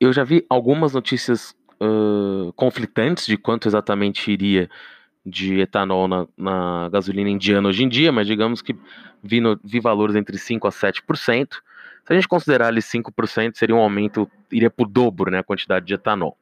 Eu 0.00 0.12
já 0.12 0.24
vi 0.24 0.44
algumas 0.48 0.94
notícias 0.94 1.54
uh, 1.80 2.52
conflitantes 2.54 3.26
de 3.26 3.36
quanto 3.36 3.68
exatamente 3.68 4.30
iria 4.30 4.70
de 5.24 5.60
etanol 5.60 6.08
na, 6.08 6.26
na, 6.36 6.88
gasolina 6.88 7.28
indiana 7.28 7.68
hoje 7.68 7.84
em 7.84 7.88
dia, 7.88 8.10
mas 8.10 8.26
digamos 8.26 8.62
que 8.62 8.74
vi, 9.22 9.40
no, 9.40 9.58
vi 9.62 9.80
valores 9.80 10.16
entre 10.16 10.38
5% 10.38 10.66
a 10.66 10.70
7%. 10.70 11.48
Se 12.08 12.14
a 12.14 12.16
gente 12.16 12.26
considerar 12.26 12.68
ali 12.68 12.80
5%, 12.80 13.54
seria 13.54 13.76
um 13.76 13.80
aumento, 13.80 14.30
iria 14.50 14.70
para 14.70 14.82
o 14.82 14.88
dobro 14.88 15.30
né, 15.30 15.40
a 15.40 15.44
quantidade 15.44 15.84
de 15.84 15.92
etanol. 15.92 16.38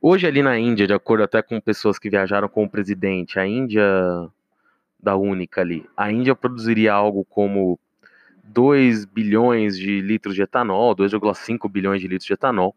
Hoje 0.00 0.26
ali 0.26 0.42
na 0.42 0.58
Índia, 0.58 0.86
de 0.86 0.94
acordo 0.94 1.24
até 1.24 1.42
com 1.42 1.60
pessoas 1.60 1.98
que 1.98 2.08
viajaram 2.08 2.48
com 2.48 2.64
o 2.64 2.70
presidente, 2.70 3.38
a 3.38 3.46
Índia 3.46 3.84
da 4.98 5.14
Única 5.14 5.60
ali, 5.60 5.84
a 5.94 6.10
Índia 6.10 6.34
produziria 6.34 6.94
algo 6.94 7.22
como 7.26 7.78
2 8.44 9.04
bilhões 9.04 9.76
de 9.76 10.00
litros 10.00 10.34
de 10.34 10.40
etanol, 10.40 10.96
2,5 10.96 11.70
bilhões 11.70 12.00
de 12.00 12.08
litros 12.08 12.26
de 12.26 12.32
etanol, 12.32 12.74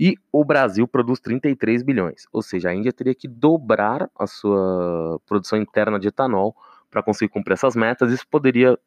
e 0.00 0.16
o 0.32 0.46
Brasil 0.46 0.88
produz 0.88 1.20
33 1.20 1.82
bilhões. 1.82 2.26
Ou 2.32 2.40
seja, 2.40 2.70
a 2.70 2.74
Índia 2.74 2.90
teria 2.90 3.14
que 3.14 3.28
dobrar 3.28 4.08
a 4.18 4.26
sua 4.26 5.20
produção 5.26 5.58
interna 5.58 6.00
de 6.00 6.08
etanol 6.08 6.56
para 6.90 7.02
conseguir 7.02 7.30
cumprir 7.30 7.52
essas 7.52 7.76
metas. 7.76 8.10
Isso 8.10 8.26
poderia 8.26 8.78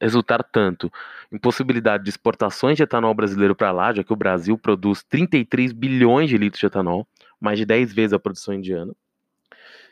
resultar 0.00 0.42
tanto 0.42 0.90
em 1.32 1.38
possibilidade 1.38 2.04
de 2.04 2.10
exportações 2.10 2.76
de 2.76 2.82
etanol 2.82 3.14
brasileiro 3.14 3.54
para 3.54 3.72
lá, 3.72 3.92
já 3.92 4.04
que 4.04 4.12
o 4.12 4.16
Brasil 4.16 4.56
produz 4.56 5.02
33 5.02 5.72
bilhões 5.72 6.28
de 6.28 6.38
litros 6.38 6.60
de 6.60 6.66
etanol, 6.66 7.06
mais 7.40 7.58
de 7.58 7.64
10 7.64 7.92
vezes 7.92 8.12
a 8.12 8.18
produção 8.18 8.54
indiana. 8.54 8.94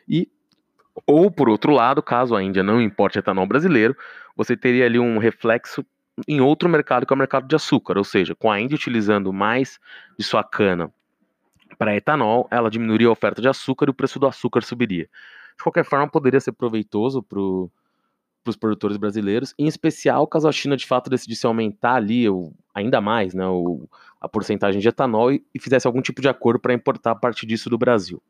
E 0.08 0.28
ou 1.06 1.30
por 1.30 1.48
outro 1.48 1.72
lado, 1.72 2.02
caso 2.02 2.34
a 2.34 2.42
Índia 2.42 2.62
não 2.62 2.80
importe 2.80 3.18
etanol 3.18 3.46
brasileiro, 3.46 3.96
você 4.34 4.56
teria 4.56 4.86
ali 4.86 4.98
um 4.98 5.18
reflexo 5.18 5.84
em 6.26 6.40
outro 6.40 6.68
mercado 6.68 7.04
que 7.04 7.12
é 7.12 7.14
o 7.14 7.18
mercado 7.18 7.46
de 7.46 7.54
açúcar, 7.54 7.98
ou 7.98 8.04
seja, 8.04 8.34
com 8.34 8.50
a 8.50 8.58
Índia 8.58 8.74
utilizando 8.74 9.32
mais 9.32 9.78
de 10.18 10.24
sua 10.24 10.42
cana 10.42 10.90
para 11.78 11.94
etanol, 11.94 12.48
ela 12.50 12.70
diminuiria 12.70 13.08
a 13.08 13.10
oferta 13.10 13.42
de 13.42 13.48
açúcar 13.48 13.86
e 13.86 13.90
o 13.90 13.94
preço 13.94 14.18
do 14.18 14.26
açúcar 14.26 14.62
subiria. 14.62 15.08
De 15.56 15.62
qualquer 15.62 15.84
forma, 15.84 16.08
poderia 16.08 16.40
ser 16.40 16.52
proveitoso 16.52 17.22
para 17.22 17.38
os 18.50 18.56
produtores 18.56 18.96
brasileiros, 18.96 19.54
em 19.58 19.66
especial 19.66 20.26
caso 20.26 20.48
a 20.48 20.52
China 20.52 20.76
de 20.76 20.86
fato 20.86 21.10
decidisse 21.10 21.46
aumentar 21.46 21.94
ali 21.94 22.28
o, 22.28 22.52
ainda 22.74 23.00
mais 23.00 23.34
né, 23.34 23.46
o, 23.46 23.88
a 24.20 24.28
porcentagem 24.28 24.80
de 24.80 24.88
etanol 24.88 25.32
e, 25.32 25.44
e 25.54 25.58
fizesse 25.58 25.86
algum 25.86 26.02
tipo 26.02 26.20
de 26.20 26.28
acordo 26.28 26.58
para 26.60 26.74
importar 26.74 27.12
a 27.12 27.14
partir 27.14 27.46
disso 27.46 27.70
do 27.70 27.78
Brasil. 27.78 28.22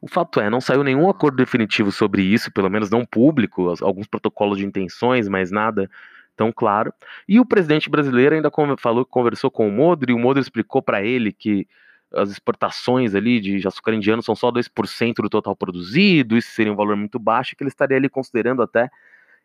O 0.00 0.08
fato 0.08 0.40
é, 0.40 0.50
não 0.50 0.60
saiu 0.60 0.84
nenhum 0.84 1.08
acordo 1.08 1.36
definitivo 1.36 1.90
sobre 1.90 2.22
isso, 2.22 2.52
pelo 2.52 2.70
menos 2.70 2.90
não 2.90 3.04
público, 3.04 3.72
alguns 3.82 4.06
protocolos 4.06 4.58
de 4.58 4.66
intenções, 4.66 5.28
mas 5.28 5.50
nada 5.50 5.90
tão 6.36 6.52
claro. 6.52 6.92
E 7.26 7.40
o 7.40 7.46
presidente 7.46 7.88
brasileiro 7.88 8.34
ainda 8.34 8.50
falou 8.78 9.04
que 9.04 9.10
conversou 9.10 9.50
com 9.50 9.66
o 9.66 9.72
Modro, 9.72 10.10
e 10.10 10.14
o 10.14 10.18
Modro 10.18 10.40
explicou 10.40 10.82
para 10.82 11.02
ele 11.02 11.32
que 11.32 11.66
as 12.12 12.30
exportações 12.30 13.14
ali 13.14 13.40
de 13.40 13.66
açúcar 13.66 13.94
indiano 13.94 14.22
são 14.22 14.36
só 14.36 14.50
2% 14.50 15.14
do 15.16 15.28
total 15.28 15.56
produzido, 15.56 16.36
isso 16.36 16.50
seria 16.50 16.72
um 16.72 16.76
valor 16.76 16.96
muito 16.96 17.18
baixo, 17.18 17.56
que 17.56 17.62
ele 17.62 17.68
estaria 17.68 17.96
ali 17.96 18.08
considerando 18.08 18.62
até 18.62 18.90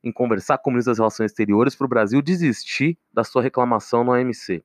em 0.03 0.11
conversar 0.11 0.57
com 0.57 0.69
o 0.69 0.73
ministro 0.73 0.91
das 0.91 0.99
Relações 0.99 1.31
Exteriores 1.31 1.75
para 1.75 1.85
o 1.85 1.89
Brasil 1.89 2.21
desistir 2.21 2.97
da 3.13 3.23
sua 3.23 3.41
reclamação 3.41 4.03
no 4.03 4.11
OMC. 4.11 4.63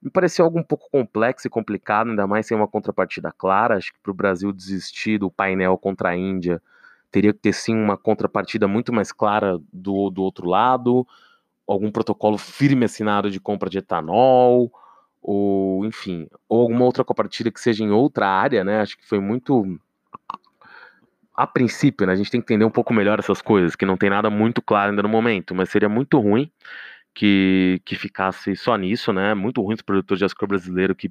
Me 0.00 0.10
pareceu 0.10 0.44
algo 0.44 0.58
um 0.58 0.64
pouco 0.64 0.88
complexo 0.90 1.46
e 1.46 1.50
complicado, 1.50 2.10
ainda 2.10 2.26
mais 2.26 2.46
sem 2.46 2.56
uma 2.56 2.66
contrapartida 2.66 3.30
clara. 3.30 3.76
Acho 3.76 3.92
que 3.92 4.00
para 4.02 4.10
o 4.10 4.14
Brasil 4.14 4.52
desistir 4.52 5.18
do 5.18 5.30
painel 5.30 5.78
contra 5.78 6.10
a 6.10 6.16
Índia 6.16 6.60
teria 7.10 7.32
que 7.32 7.38
ter 7.38 7.52
sim 7.52 7.74
uma 7.76 7.96
contrapartida 7.96 8.66
muito 8.66 8.92
mais 8.92 9.12
clara 9.12 9.60
do, 9.72 10.10
do 10.10 10.22
outro 10.22 10.48
lado 10.48 11.06
algum 11.66 11.90
protocolo 11.90 12.38
firme 12.38 12.84
assinado 12.84 13.30
de 13.30 13.40
compra 13.40 13.70
de 13.70 13.78
etanol, 13.78 14.72
ou 15.20 15.84
enfim, 15.86 16.28
ou 16.48 16.62
alguma 16.62 16.84
outra 16.84 17.04
compartilha 17.04 17.50
que 17.50 17.60
seja 17.60 17.84
em 17.84 17.90
outra 17.90 18.28
área, 18.28 18.64
né? 18.64 18.80
Acho 18.80 18.96
que 18.96 19.06
foi 19.06 19.20
muito. 19.20 19.78
A 21.34 21.46
princípio, 21.46 22.06
né? 22.06 22.12
A 22.12 22.16
gente 22.16 22.30
tem 22.30 22.40
que 22.40 22.44
entender 22.52 22.64
um 22.64 22.70
pouco 22.70 22.92
melhor 22.92 23.18
essas 23.18 23.40
coisas, 23.40 23.74
que 23.74 23.86
não 23.86 23.96
tem 23.96 24.10
nada 24.10 24.28
muito 24.28 24.60
claro 24.60 24.90
ainda 24.90 25.02
no 25.02 25.08
momento, 25.08 25.54
mas 25.54 25.70
seria 25.70 25.88
muito 25.88 26.18
ruim 26.20 26.50
que, 27.14 27.80
que 27.84 27.96
ficasse 27.96 28.56
só 28.56 28.76
nisso, 28.76 29.12
né? 29.12 29.34
Muito 29.34 29.62
ruim 29.62 29.74
os 29.74 29.82
produtores 29.82 30.18
de 30.18 30.24
açúcar 30.24 30.46
brasileiro 30.46 30.94
que 30.94 31.10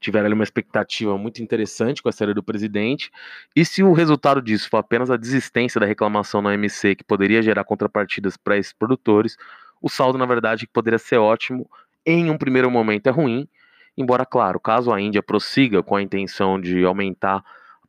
tiveram 0.00 0.26
ali 0.26 0.34
uma 0.34 0.44
expectativa 0.44 1.16
muito 1.18 1.42
interessante 1.42 2.02
com 2.02 2.08
a 2.08 2.12
série 2.12 2.34
do 2.34 2.42
presidente. 2.42 3.10
E 3.54 3.64
se 3.64 3.82
o 3.82 3.92
resultado 3.92 4.40
disso 4.42 4.68
for 4.68 4.78
apenas 4.78 5.10
a 5.10 5.16
desistência 5.16 5.80
da 5.80 5.86
reclamação 5.86 6.42
no 6.42 6.48
OMC, 6.48 6.94
que 6.96 7.04
poderia 7.04 7.42
gerar 7.42 7.64
contrapartidas 7.64 8.36
para 8.36 8.56
esses 8.58 8.72
produtores, 8.72 9.36
o 9.80 9.88
saldo, 9.88 10.18
na 10.18 10.26
verdade, 10.26 10.66
poderia 10.66 10.98
ser 10.98 11.18
ótimo, 11.18 11.68
em 12.06 12.30
um 12.30 12.38
primeiro 12.38 12.70
momento 12.70 13.06
é 13.06 13.10
ruim, 13.10 13.48
embora, 13.96 14.26
claro, 14.26 14.60
caso 14.60 14.92
a 14.92 15.00
Índia 15.00 15.22
prossiga 15.22 15.82
com 15.82 15.96
a 15.96 16.02
intenção 16.02 16.60
de 16.60 16.84
aumentar 16.84 17.42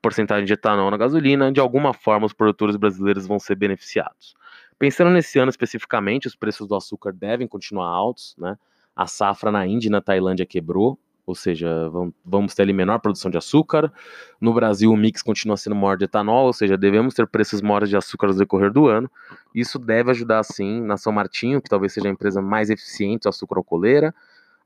porcentagem 0.06 0.46
de 0.46 0.54
etanol 0.54 0.92
na 0.92 0.98
gasolina, 0.98 1.52
de 1.52 1.60
alguma 1.60 1.92
forma 1.92 2.28
os 2.28 2.34
produtores 2.34 2.76
brasileiros 2.76 3.26
vão 3.26 3.40
ser 3.40 3.56
beneficiados. 3.56 4.36
Pensando 4.78 5.10
nesse 5.10 5.40
ano 5.40 5.50
especificamente, 5.50 6.28
os 6.28 6.36
preços 6.36 6.68
do 6.68 6.76
açúcar 6.76 7.12
devem 7.12 7.48
continuar 7.48 7.88
altos, 7.88 8.36
né? 8.38 8.56
A 8.96 9.08
safra 9.08 9.52
na 9.52 9.66
Índia 9.66 9.88
e 9.88 9.92
na 9.92 10.02
Tailândia 10.02 10.46
quebrou, 10.46 11.00
ou 11.26 11.34
seja, 11.34 11.90
vamos 12.24 12.54
ter 12.54 12.62
ali 12.62 12.72
menor 12.72 13.00
produção 13.00 13.32
de 13.32 13.38
açúcar. 13.40 13.92
No 14.40 14.54
Brasil, 14.54 14.92
o 14.92 14.96
mix 14.96 15.24
continua 15.24 15.58
sendo 15.58 15.76
maior 15.76 15.98
de 15.98 16.06
etanol, 16.06 16.46
ou 16.46 16.54
seja, 16.54 16.78
devemos 16.78 17.16
ter 17.16 17.26
preços 17.26 17.60
maiores 17.64 17.90
de 17.90 17.98
açúcar 17.98 18.28
no 18.28 18.38
decorrer 18.38 18.72
do 18.72 18.88
ano. 18.88 19.10
Isso 19.56 19.80
deve 19.80 20.12
ajudar, 20.12 20.44
sim, 20.44 20.82
na 20.82 20.98
São 20.98 21.12
Martinho, 21.12 21.60
que 21.60 21.68
talvez 21.68 21.94
seja 21.94 22.08
a 22.08 22.12
empresa 22.12 22.44
mais 22.44 22.70
eficiente 22.70 23.24
do 23.24 23.30
açúcar 23.30 23.58
alcooleira. 23.58 24.14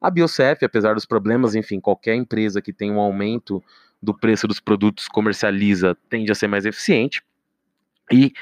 A 0.02 0.12
Biocef, 0.12 0.66
apesar 0.66 0.96
dos 0.96 1.06
problemas, 1.06 1.56
enfim, 1.56 1.80
qualquer 1.80 2.16
empresa 2.16 2.62
que 2.62 2.74
tem 2.74 2.92
um 2.92 3.00
aumento 3.00 3.64
do 4.02 4.14
preço 4.14 4.48
dos 4.48 4.60
produtos 4.60 5.08
comercializa 5.08 5.96
tende 6.10 6.32
a 6.32 6.36
ser 6.36 6.48
mais 6.48 6.66
eficiente. 6.66 7.24
E 8.12 8.34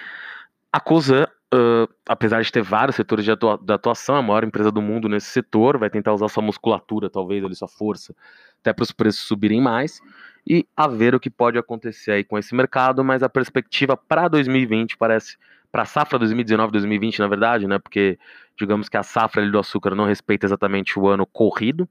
a 0.71 0.79
COSAN 0.79 1.27
Uh, 1.53 1.87
apesar 2.05 2.41
de 2.41 2.51
ter 2.51 2.61
vários 2.61 2.97
setores 2.97 3.23
de 3.23 3.31
atua 3.31 3.57
atuação, 3.69 4.17
a 4.17 4.21
maior 4.21 4.43
empresa 4.43 4.69
do 4.69 4.81
mundo 4.81 5.07
nesse 5.07 5.27
setor, 5.27 5.77
vai 5.77 5.89
tentar 5.89 6.13
usar 6.13 6.27
sua 6.27 6.43
musculatura, 6.43 7.09
talvez, 7.09 7.41
ali, 7.41 7.55
sua 7.55 7.69
força, 7.69 8.13
até 8.59 8.73
para 8.73 8.83
os 8.83 8.91
preços 8.91 9.21
subirem 9.21 9.61
mais, 9.61 10.01
e 10.45 10.67
a 10.75 10.89
ver 10.89 11.15
o 11.15 11.19
que 11.21 11.29
pode 11.29 11.57
acontecer 11.57 12.11
aí 12.11 12.23
com 12.25 12.37
esse 12.37 12.53
mercado, 12.53 13.01
mas 13.01 13.23
a 13.23 13.29
perspectiva 13.29 13.95
para 13.95 14.27
2020 14.27 14.97
parece, 14.97 15.37
para 15.71 15.83
a 15.83 15.85
safra 15.85 16.19
2019-2020, 16.19 17.19
na 17.19 17.29
verdade, 17.29 17.65
né, 17.65 17.79
porque 17.79 18.19
digamos 18.57 18.89
que 18.89 18.97
a 18.97 19.03
safra 19.03 19.49
do 19.49 19.57
açúcar 19.57 19.95
não 19.95 20.03
respeita 20.03 20.45
exatamente 20.45 20.99
o 20.99 21.07
ano 21.07 21.25
corrido, 21.25 21.87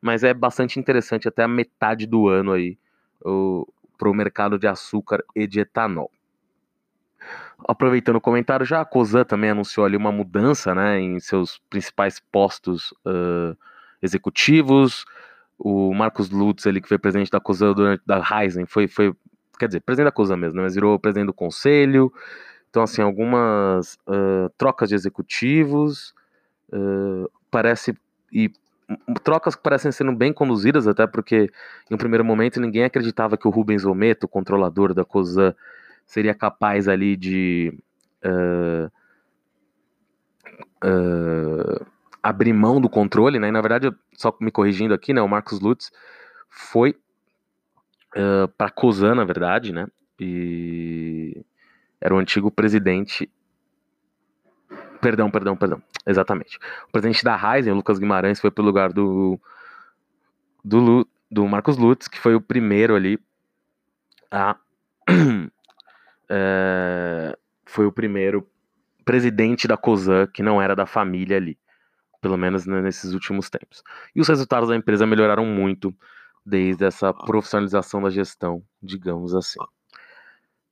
mas 0.00 0.24
é 0.24 0.34
bastante 0.34 0.80
interessante 0.80 1.28
até 1.28 1.44
a 1.44 1.48
metade 1.48 2.04
do 2.04 2.26
ano 2.26 2.50
aí 2.50 2.76
para 3.98 4.08
o 4.08 4.14
mercado 4.14 4.58
de 4.58 4.66
açúcar 4.66 5.24
e 5.34 5.46
de 5.46 5.60
etanol. 5.60 6.10
Aproveitando 7.66 8.16
o 8.16 8.20
comentário, 8.20 8.64
já 8.64 8.80
a 8.80 8.84
Cosan 8.84 9.24
também 9.24 9.50
anunciou 9.50 9.84
ali 9.84 9.96
uma 9.96 10.12
mudança 10.12 10.74
né, 10.74 11.00
em 11.00 11.18
seus 11.18 11.60
principais 11.68 12.20
postos 12.30 12.92
uh, 13.04 13.56
executivos. 14.00 15.04
O 15.58 15.92
Marcos 15.92 16.30
Lutz, 16.30 16.66
ele 16.66 16.80
que 16.80 16.86
foi 16.88 16.98
presidente 16.98 17.30
da 17.30 17.40
Cosan 17.40 17.72
durante 17.72 18.02
da 18.06 18.22
Ryzen, 18.22 18.64
foi, 18.64 18.86
foi, 18.86 19.12
quer 19.58 19.66
dizer, 19.66 19.80
presidente 19.80 20.06
da 20.06 20.12
Cosan 20.12 20.36
mesmo, 20.36 20.56
né, 20.56 20.62
mas 20.62 20.74
virou 20.74 20.98
presidente 21.00 21.26
do 21.26 21.34
conselho. 21.34 22.12
Então, 22.70 22.82
assim, 22.82 23.02
algumas 23.02 23.94
uh, 24.06 24.48
trocas 24.56 24.88
de 24.88 24.94
executivos, 24.94 26.14
uh, 26.72 27.28
parece, 27.50 27.96
e 28.32 28.52
trocas 29.22 29.54
que 29.54 29.62
parecem 29.62 29.92
sendo 29.92 30.12
bem 30.12 30.32
conduzidas, 30.32 30.86
até 30.86 31.06
porque 31.06 31.50
em 31.90 31.94
um 31.94 31.98
primeiro 31.98 32.24
momento 32.24 32.60
ninguém 32.60 32.84
acreditava 32.84 33.36
que 33.36 33.46
o 33.46 33.50
Rubens 33.50 33.84
Ometo, 33.84 34.26
controlador 34.26 34.94
da 34.94 35.04
Cosan, 35.04 35.54
seria 36.06 36.34
capaz 36.34 36.88
ali 36.88 37.16
de 37.16 37.78
uh, 38.24 38.90
uh, 40.84 41.86
abrir 42.22 42.52
mão 42.52 42.80
do 42.80 42.88
controle, 42.88 43.38
né? 43.38 43.48
E, 43.48 43.52
na 43.52 43.60
verdade, 43.60 43.94
só 44.14 44.34
me 44.40 44.50
corrigindo 44.50 44.94
aqui, 44.94 45.12
né? 45.12 45.20
O 45.20 45.28
Marcos 45.28 45.60
Lutz 45.60 45.90
foi 46.48 46.96
uh, 48.16 48.48
para 48.56 48.70
Cosan, 48.70 49.14
na 49.16 49.24
verdade, 49.24 49.72
né? 49.72 49.86
E 50.18 51.44
era 52.00 52.14
o 52.14 52.18
antigo 52.18 52.50
presidente. 52.50 53.30
Perdão, 55.00 55.30
perdão, 55.30 55.56
perdão. 55.56 55.82
Exatamente. 56.06 56.58
O 56.88 56.92
presidente 56.92 57.24
da 57.24 57.36
o 57.36 57.74
Lucas 57.74 57.98
Guimarães, 57.98 58.40
foi 58.40 58.50
pro 58.50 58.64
lugar 58.64 58.92
do 58.92 59.40
do, 60.64 61.06
do 61.30 61.46
Marcos 61.46 61.76
Lutz, 61.76 62.08
que 62.08 62.18
foi 62.18 62.34
o 62.34 62.40
primeiro 62.40 62.94
ali 62.94 63.18
a 64.30 64.56
é, 66.28 67.36
foi 67.64 67.86
o 67.86 67.92
primeiro 67.92 68.46
presidente 69.04 69.66
da 69.66 69.76
COSAN 69.76 70.26
que 70.26 70.42
não 70.42 70.60
era 70.60 70.76
da 70.76 70.84
família 70.84 71.36
ali, 71.36 71.58
pelo 72.20 72.36
menos 72.36 72.66
nesses 72.66 73.14
últimos 73.14 73.48
tempos. 73.48 73.82
E 74.14 74.20
os 74.20 74.28
resultados 74.28 74.68
da 74.68 74.76
empresa 74.76 75.06
melhoraram 75.06 75.46
muito 75.46 75.94
desde 76.44 76.84
essa 76.84 77.12
profissionalização 77.12 78.02
da 78.02 78.10
gestão, 78.10 78.62
digamos 78.82 79.34
assim. 79.34 79.60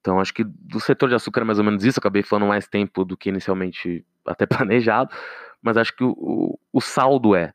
Então, 0.01 0.21
acho 0.21 0.33
que 0.33 0.45
do 0.45 0.79
setor 0.79 1.09
de 1.09 1.15
açúcar 1.15 1.41
é 1.41 1.45
mais 1.45 1.59
ou 1.59 1.65
menos 1.65 1.85
isso. 1.85 1.99
acabei 1.99 2.23
falando 2.23 2.49
mais 2.49 2.69
tempo 2.69 3.05
do 3.05 3.17
que 3.17 3.29
inicialmente 3.29 4.05
até 4.27 4.47
planejado, 4.47 5.11
mas 5.63 5.77
acho 5.77 5.95
que 5.97 6.05
o, 6.05 6.11
o, 6.11 6.59
o 6.73 6.81
saldo 6.81 7.35
é: 7.35 7.53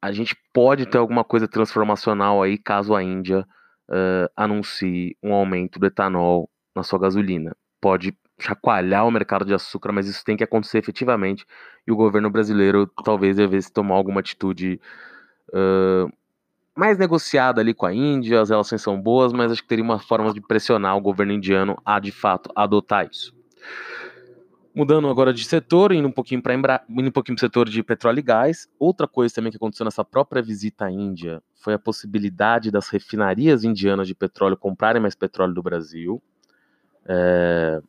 a 0.00 0.12
gente 0.12 0.36
pode 0.52 0.86
ter 0.86 0.98
alguma 0.98 1.24
coisa 1.24 1.48
transformacional 1.48 2.42
aí 2.42 2.58
caso 2.58 2.94
a 2.94 3.02
Índia 3.02 3.46
uh, 3.88 4.30
anuncie 4.36 5.16
um 5.22 5.32
aumento 5.32 5.78
do 5.78 5.86
etanol 5.86 6.48
na 6.74 6.82
sua 6.82 6.98
gasolina. 6.98 7.56
Pode 7.80 8.16
chacoalhar 8.38 9.06
o 9.06 9.10
mercado 9.10 9.44
de 9.44 9.54
açúcar, 9.54 9.92
mas 9.92 10.08
isso 10.08 10.24
tem 10.24 10.36
que 10.36 10.44
acontecer 10.44 10.78
efetivamente 10.78 11.46
e 11.86 11.92
o 11.92 11.96
governo 11.96 12.28
brasileiro 12.30 12.86
talvez 13.04 13.36
devesse 13.36 13.72
tomar 13.72 13.94
alguma 13.94 14.20
atitude 14.20 14.80
uh, 15.50 16.12
mais 16.76 16.98
negociada 16.98 17.60
ali 17.60 17.72
com 17.72 17.86
a 17.86 17.94
Índia, 17.94 18.40
as 18.40 18.50
relações 18.50 18.82
são 18.82 19.00
boas, 19.00 19.32
mas 19.32 19.52
acho 19.52 19.62
que 19.62 19.68
teria 19.68 19.84
uma 19.84 19.98
forma 19.98 20.32
de 20.32 20.40
pressionar 20.40 20.96
o 20.96 21.00
governo 21.00 21.32
indiano 21.32 21.80
a 21.84 22.00
de 22.00 22.10
fato 22.10 22.50
adotar 22.56 23.08
isso. 23.10 23.32
Mudando 24.74 25.08
agora 25.08 25.32
de 25.32 25.44
setor, 25.44 25.92
indo 25.92 26.08
um 26.08 26.12
pouquinho 26.12 26.42
para 26.42 26.84
indo 26.88 27.08
um 27.08 27.12
pouquinho 27.12 27.36
para 27.36 27.44
o 27.44 27.46
setor 27.46 27.68
de 27.68 27.80
petróleo 27.80 28.18
e 28.18 28.22
gás. 28.22 28.68
Outra 28.76 29.06
coisa 29.06 29.32
também 29.32 29.52
que 29.52 29.56
aconteceu 29.56 29.84
nessa 29.84 30.04
própria 30.04 30.42
visita 30.42 30.86
à 30.86 30.90
Índia 30.90 31.40
foi 31.54 31.74
a 31.74 31.78
possibilidade 31.78 32.72
das 32.72 32.88
refinarias 32.88 33.62
indianas 33.62 34.08
de 34.08 34.16
petróleo 34.16 34.56
comprarem 34.56 35.00
mais 35.00 35.14
petróleo 35.14 35.54
do 35.54 35.62
Brasil. 35.62 36.20
É... 37.06 37.80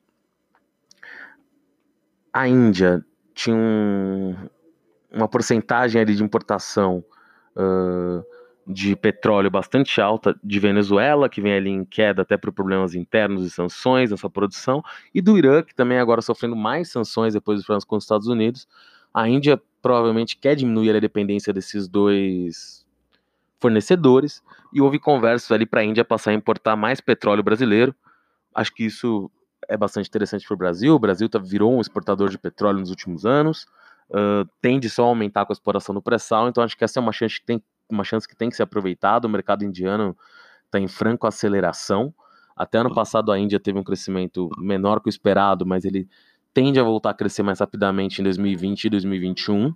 A 2.32 2.48
Índia 2.48 3.04
tinha 3.34 3.56
um, 3.56 4.36
uma 5.12 5.28
porcentagem 5.28 6.00
ali 6.00 6.16
de 6.16 6.24
importação 6.24 7.04
uh, 7.56 8.24
de 8.68 8.96
petróleo 8.96 9.52
bastante 9.52 10.02
alta 10.02 10.36
de 10.44 10.60
Venezuela, 10.60 11.30
que 11.30 11.40
vem 11.40 11.54
ali 11.54 11.70
em 11.70 11.86
queda 11.86 12.24
até 12.24 12.36
por 12.36 12.52
problemas 12.52 12.96
internos 12.96 13.46
e 13.46 13.50
sanções 13.50 14.10
nessa 14.10 14.30
produção, 14.30 14.84
e 15.14 15.22
do 15.22 15.38
Irã, 15.38 15.62
que 15.62 15.76
também 15.76 16.00
agora 16.00 16.22
sofrendo 16.22 16.56
mais 16.56 16.90
sanções 16.90 17.34
depois 17.34 17.60
dos 17.60 17.66
problemas 17.66 17.86
com 17.86 17.96
os 17.96 18.04
Estados 18.04 18.28
Unidos. 18.28 18.68
A 19.14 19.30
Índia 19.30 19.62
provavelmente 19.82 20.36
quer 20.36 20.56
diminuir 20.56 20.96
a 20.96 21.00
dependência 21.00 21.54
desses 21.54 21.88
dois 21.88 22.86
fornecedores, 23.60 24.44
e 24.74 24.82
houve 24.82 25.00
conversas 25.00 25.52
ali 25.52 25.66
para 25.66 25.82
a 25.82 25.84
Índia 25.84 26.04
passar 26.04 26.32
a 26.32 26.34
importar 26.34 26.76
mais 26.76 27.00
petróleo 27.00 27.44
brasileiro. 27.44 27.96
Acho 28.54 28.74
que 28.74 28.86
isso 28.86 29.32
é 29.68 29.78
bastante 29.78 30.08
interessante 30.08 30.46
para 30.46 30.54
o 30.54 30.58
Brasil. 30.58 30.94
O 30.94 31.00
Brasil 31.00 31.30
tá, 31.30 31.40
virou 31.40 31.76
um 31.76 31.82
exportador 31.82 32.30
de 32.30 32.38
petróleo 32.38 32.80
nos 32.80 32.90
últimos 32.90 33.26
anos, 33.26 33.66
uh, 34.10 34.48
tende 34.62 34.90
só 34.90 35.04
a 35.04 35.08
aumentar 35.08 35.46
com 35.46 35.52
a 35.52 35.56
exploração 35.56 35.94
do 35.94 36.02
pré-sal, 36.02 36.50
então 36.50 36.64
acho 36.64 36.78
que 36.78 36.84
essa 36.84 37.00
é 37.00 37.02
uma 37.02 37.12
chance 37.12 37.40
que 37.40 37.46
tem 37.46 37.62
uma 37.90 38.04
chance 38.04 38.28
que 38.28 38.36
tem 38.36 38.50
que 38.50 38.56
ser 38.56 38.64
aproveitada. 38.64 39.28
O 39.28 39.30
mercado 39.30 39.64
indiano 39.64 40.18
está 40.66 40.80
em 40.80 40.88
franco 40.88 41.28
aceleração. 41.28 42.14
Até 42.56 42.78
ano 42.78 42.94
passado 42.94 43.32
a 43.32 43.40
Índia 43.40 43.60
teve 43.60 43.78
um 43.78 43.84
crescimento 43.84 44.50
menor 44.58 45.02
que 45.02 45.08
o 45.08 45.10
esperado, 45.10 45.66
mas 45.66 45.84
ele 45.84 46.08
tende 46.54 46.80
a 46.80 46.84
voltar 46.84 47.10
a 47.10 47.14
crescer 47.14 47.44
mais 47.44 47.60
rapidamente 47.60 48.22
em 48.22 48.24
2020 48.24 48.86
e 48.86 48.90
2021. 48.90 49.74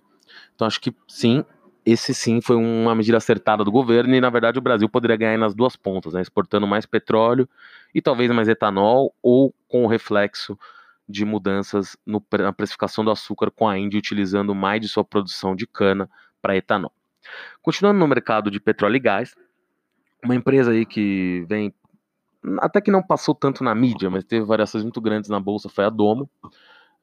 Então 0.56 0.66
acho 0.66 0.80
que 0.80 0.96
sim, 1.08 1.44
esse 1.86 2.14
sim 2.14 2.40
foi 2.40 2.56
uma 2.56 2.96
medida 2.96 3.18
acertada 3.18 3.64
do 3.64 3.72
governo 3.72 4.16
e 4.16 4.22
na 4.22 4.30
verdade 4.30 4.60
o 4.60 4.62
Brasil 4.62 4.88
poderia 4.88 5.18
ganhar 5.18 5.38
nas 5.38 5.54
duas 5.54 5.76
pontas, 5.76 6.14
né, 6.14 6.22
exportando 6.22 6.66
mais 6.66 6.86
petróleo 6.86 7.50
e 7.94 8.02
talvez 8.02 8.32
mais 8.32 8.48
etanol 8.48 9.14
ou 9.22 9.54
com 9.68 9.84
o 9.84 9.88
reflexo 9.88 10.58
de 11.08 11.26
mudanças 11.26 11.98
no, 12.06 12.24
na 12.40 12.54
precificação 12.54 13.04
do 13.04 13.12
açúcar 13.12 13.52
com 13.52 13.68
a 13.68 13.78
Índia 13.78 13.98
utilizando 13.98 14.54
mais 14.54 14.80
de 14.80 14.88
sua 14.88 15.04
produção 15.04 15.56
de 15.56 15.66
cana 15.66 16.10
para 16.42 16.56
etanol. 16.56 16.94
Continuando 17.62 18.00
no 18.00 18.08
mercado 18.08 18.50
de 18.50 18.60
petróleo 18.60 18.96
e 18.96 19.00
gás, 19.00 19.36
uma 20.24 20.36
empresa 20.36 20.72
aí 20.72 20.86
que 20.86 21.46
vem 21.48 21.74
até 22.60 22.80
que 22.80 22.92
não 22.92 23.04
passou 23.04 23.36
tanto 23.36 23.64
na 23.64 23.76
mídia, 23.76 24.10
mas 24.10 24.24
teve 24.24 24.46
variações 24.46 24.84
muito 24.84 25.02
grandes 25.02 25.30
na 25.30 25.40
bolsa 25.40 25.70
foi 25.70 25.86
a 25.86 25.90
Domo. 25.90 26.30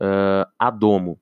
Uh, 0.01 0.49
a 0.59 0.71
Domo 0.71 1.19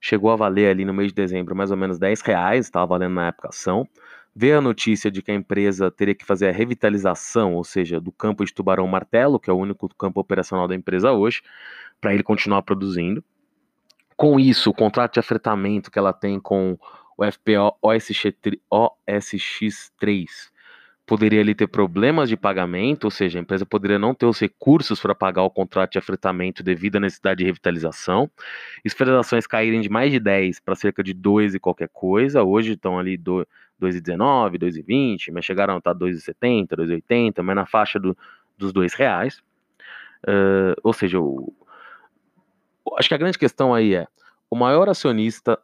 chegou 0.00 0.30
a 0.30 0.36
valer 0.36 0.70
ali 0.70 0.84
no 0.84 0.94
mês 0.94 1.08
de 1.08 1.14
dezembro 1.14 1.56
mais 1.56 1.70
ou 1.70 1.76
menos 1.76 1.98
10 1.98 2.20
reais, 2.20 2.66
estava 2.66 2.86
valendo 2.86 3.14
na 3.14 3.28
época 3.28 3.48
ação. 3.48 3.86
Veio 4.34 4.58
a 4.58 4.60
notícia 4.60 5.10
de 5.10 5.20
que 5.20 5.32
a 5.32 5.34
empresa 5.34 5.90
teria 5.90 6.14
que 6.14 6.24
fazer 6.24 6.48
a 6.48 6.52
revitalização, 6.52 7.54
ou 7.54 7.64
seja, 7.64 8.00
do 8.00 8.12
campo 8.12 8.44
de 8.44 8.54
Tubarão 8.54 8.86
Martelo, 8.86 9.40
que 9.40 9.50
é 9.50 9.52
o 9.52 9.56
único 9.56 9.88
campo 9.96 10.20
operacional 10.20 10.68
da 10.68 10.76
empresa 10.76 11.10
hoje, 11.10 11.42
para 12.00 12.14
ele 12.14 12.22
continuar 12.22 12.62
produzindo. 12.62 13.24
Com 14.16 14.38
isso, 14.38 14.70
o 14.70 14.74
contrato 14.74 15.14
de 15.14 15.20
afretamento 15.20 15.90
que 15.90 15.98
ela 15.98 16.12
tem 16.12 16.38
com 16.38 16.78
o 17.18 17.24
FPO 17.24 17.76
OSX3 17.82 20.26
poderia 21.04 21.40
ali 21.40 21.54
ter 21.54 21.66
problemas 21.66 22.28
de 22.28 22.36
pagamento, 22.36 23.04
ou 23.04 23.10
seja, 23.10 23.38
a 23.38 23.42
empresa 23.42 23.66
poderia 23.66 23.98
não 23.98 24.14
ter 24.14 24.26
os 24.26 24.38
recursos 24.38 25.00
para 25.00 25.14
pagar 25.14 25.42
o 25.42 25.50
contrato 25.50 25.92
de 25.92 25.98
afretamento 25.98 26.62
devido 26.62 26.96
à 26.96 27.00
necessidade 27.00 27.38
de 27.38 27.44
revitalização. 27.44 28.30
Esferizações 28.84 29.46
caírem 29.46 29.80
de 29.80 29.88
mais 29.88 30.12
de 30.12 30.20
10 30.20 30.60
para 30.60 30.76
cerca 30.76 31.02
de 31.02 31.14
2 31.14 31.54
e 31.54 31.58
qualquer 31.58 31.88
coisa, 31.88 32.44
hoje 32.44 32.74
estão 32.74 32.98
ali 32.98 33.18
2,19, 33.18 34.58
2,20, 34.58 35.32
mas 35.32 35.44
chegaram 35.44 35.74
a 35.74 35.78
estar 35.78 35.94
2,70, 35.94 36.76
2,80, 36.76 37.42
mas 37.42 37.56
na 37.56 37.66
faixa 37.66 37.98
do, 37.98 38.16
dos 38.56 38.72
2 38.72 38.92
reais. 38.92 39.42
Uh, 40.24 40.74
ou 40.84 40.92
seja, 40.92 41.18
o, 41.18 41.52
acho 42.98 43.08
que 43.08 43.14
a 43.14 43.18
grande 43.18 43.38
questão 43.38 43.72
aí 43.72 43.94
é, 43.94 44.06
o 44.50 44.54
maior 44.54 44.90
acionista 44.90 45.58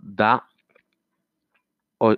da 0.00 0.44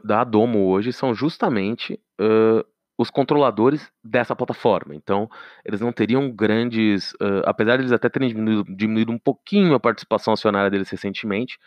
da 0.02 0.24
Domo 0.24 0.66
hoje 0.66 0.92
são 0.92 1.14
justamente 1.14 2.00
uh, 2.20 2.66
os 2.98 3.10
controladores 3.10 3.90
dessa 4.02 4.34
plataforma. 4.34 4.94
Então, 4.94 5.28
eles 5.64 5.80
não 5.80 5.92
teriam 5.92 6.30
grandes. 6.30 7.12
Uh, 7.14 7.42
apesar 7.44 7.76
de 7.76 7.82
eles 7.82 7.92
até 7.92 8.08
terem 8.08 8.28
diminuído, 8.28 8.64
diminuído, 8.74 9.12
um 9.12 9.18
pouquinho 9.18 9.74
a 9.74 9.80
participação 9.80 10.32
acionária 10.32 10.70
deles 10.70 10.88
recentemente, 10.88 11.58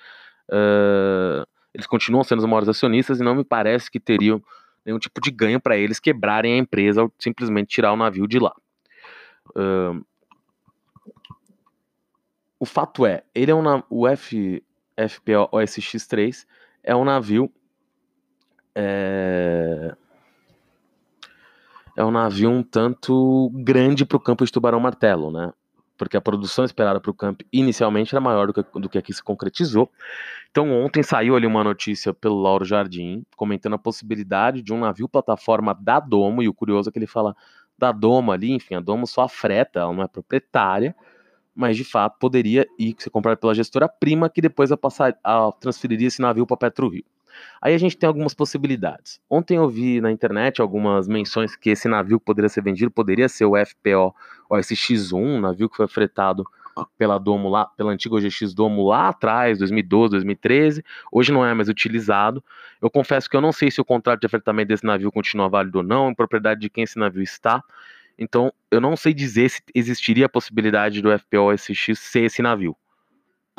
uh, 0.49 1.45
eles 1.73 1.85
continuam 1.85 2.23
sendo 2.23 2.39
os 2.39 2.45
maiores 2.45 2.69
acionistas 2.69 3.19
e 3.19 3.23
não 3.23 3.35
me 3.35 3.43
parece 3.43 3.91
que 3.91 3.99
teriam 3.99 4.41
nenhum 4.83 4.97
tipo 4.97 5.21
de 5.21 5.29
ganho 5.29 5.59
para 5.59 5.77
eles 5.77 5.99
quebrarem 5.99 6.53
a 6.53 6.57
empresa 6.57 7.03
ou 7.03 7.13
simplesmente 7.19 7.67
tirar 7.67 7.93
o 7.93 7.97
navio 7.97 8.27
de 8.27 8.39
lá. 8.39 8.53
Uh, 9.49 10.03
o 12.59 12.65
fato 12.65 13.05
é, 13.05 13.23
ele 13.33 13.51
é 13.51 13.55
um 13.55 13.63
o 13.89 14.07
F, 14.07 14.63
FPO 14.97 15.47
OSX3 15.53 16.45
é 16.83 16.95
um 16.95 17.05
navio 17.05 17.51
é, 18.81 19.93
é 21.97 22.05
um 22.05 22.11
navio 22.11 22.49
um 22.49 22.63
tanto 22.63 23.51
grande 23.53 24.05
para 24.05 24.15
o 24.15 24.19
campo 24.19 24.45
de 24.45 24.51
Tubarão 24.51 24.79
Martelo, 24.79 25.29
né? 25.29 25.51
Porque 25.97 26.15
a 26.15 26.21
produção 26.21 26.63
esperada 26.63 27.01
para 27.01 27.11
o 27.11 27.13
campo 27.13 27.43
inicialmente 27.51 28.15
era 28.15 28.21
maior 28.21 28.47
do 28.47 28.53
que, 28.53 28.79
do 28.79 28.87
que 28.87 28.97
aqui 28.97 29.13
se 29.13 29.21
concretizou. 29.21 29.91
Então 30.49 30.71
ontem 30.71 31.03
saiu 31.03 31.35
ali 31.35 31.45
uma 31.45 31.61
notícia 31.61 32.13
pelo 32.13 32.41
Lauro 32.41 32.63
Jardim 32.63 33.23
comentando 33.35 33.73
a 33.73 33.77
possibilidade 33.77 34.61
de 34.61 34.71
um 34.71 34.79
navio 34.79 35.09
plataforma 35.09 35.77
da 35.77 35.99
Domo, 35.99 36.41
e 36.41 36.47
o 36.47 36.53
curioso 36.53 36.89
é 36.89 36.91
que 36.93 36.99
ele 36.99 37.05
fala 37.07 37.35
da 37.77 37.91
Domo 37.91 38.31
ali, 38.31 38.51
enfim, 38.51 38.75
a 38.75 38.79
Domo 38.79 39.05
só 39.05 39.23
afreta, 39.23 39.81
ela 39.81 39.93
não 39.93 40.03
é 40.03 40.07
proprietária, 40.07 40.95
mas 41.53 41.75
de 41.75 41.83
fato 41.83 42.17
poderia 42.17 42.65
ir 42.79 42.95
ser 42.97 43.09
comprado 43.09 43.37
pela 43.39 43.53
gestora 43.53 43.89
prima 43.89 44.29
que 44.29 44.39
depois 44.39 44.71
a 44.71 44.77
passar, 44.77 45.17
a, 45.21 45.51
transferiria 45.59 46.07
esse 46.07 46.21
navio 46.21 46.47
para 46.47 46.55
PetroRio. 46.55 47.03
Aí 47.61 47.73
a 47.73 47.77
gente 47.77 47.97
tem 47.97 48.07
algumas 48.07 48.33
possibilidades. 48.33 49.19
Ontem 49.29 49.57
eu 49.57 49.69
vi 49.69 50.01
na 50.01 50.11
internet 50.11 50.61
algumas 50.61 51.07
menções 51.07 51.55
que 51.55 51.69
esse 51.69 51.87
navio 51.87 52.19
que 52.19 52.25
poderia 52.25 52.49
ser 52.49 52.63
vendido 52.63 52.91
poderia 52.91 53.29
ser 53.29 53.45
o 53.45 53.53
FPO 53.55 54.15
OSX1, 54.49 55.13
um 55.13 55.39
navio 55.39 55.69
que 55.69 55.77
foi 55.77 55.87
fretado 55.87 56.45
pela 56.97 57.17
Domo 57.17 57.49
lá, 57.49 57.65
pela 57.65 57.91
antiga 57.91 58.15
OGX 58.15 58.53
Domo 58.53 58.87
lá 58.87 59.09
atrás, 59.09 59.57
2012, 59.59 60.11
2013. 60.11 60.83
Hoje 61.11 61.31
não 61.31 61.45
é 61.45 61.53
mais 61.53 61.69
utilizado. 61.69 62.43
Eu 62.81 62.89
confesso 62.89 63.29
que 63.29 63.35
eu 63.35 63.41
não 63.41 63.51
sei 63.51 63.71
se 63.71 63.81
o 63.81 63.85
contrato 63.85 64.21
de 64.21 64.25
afretamento 64.25 64.69
desse 64.69 64.85
navio 64.85 65.11
continua 65.11 65.49
válido 65.49 65.79
ou 65.79 65.83
não, 65.83 66.09
em 66.09 66.15
propriedade 66.15 66.61
de 66.61 66.69
quem 66.69 66.83
esse 66.83 66.97
navio 66.97 67.21
está. 67.21 67.63
Então, 68.17 68.51
eu 68.69 68.81
não 68.81 68.97
sei 68.97 69.13
dizer 69.13 69.49
se 69.49 69.61
existiria 69.73 70.25
a 70.25 70.29
possibilidade 70.29 71.01
do 71.01 71.17
FPO 71.17 71.53
OSX 71.53 71.97
ser 71.99 72.23
esse 72.23 72.41
navio. 72.41 72.75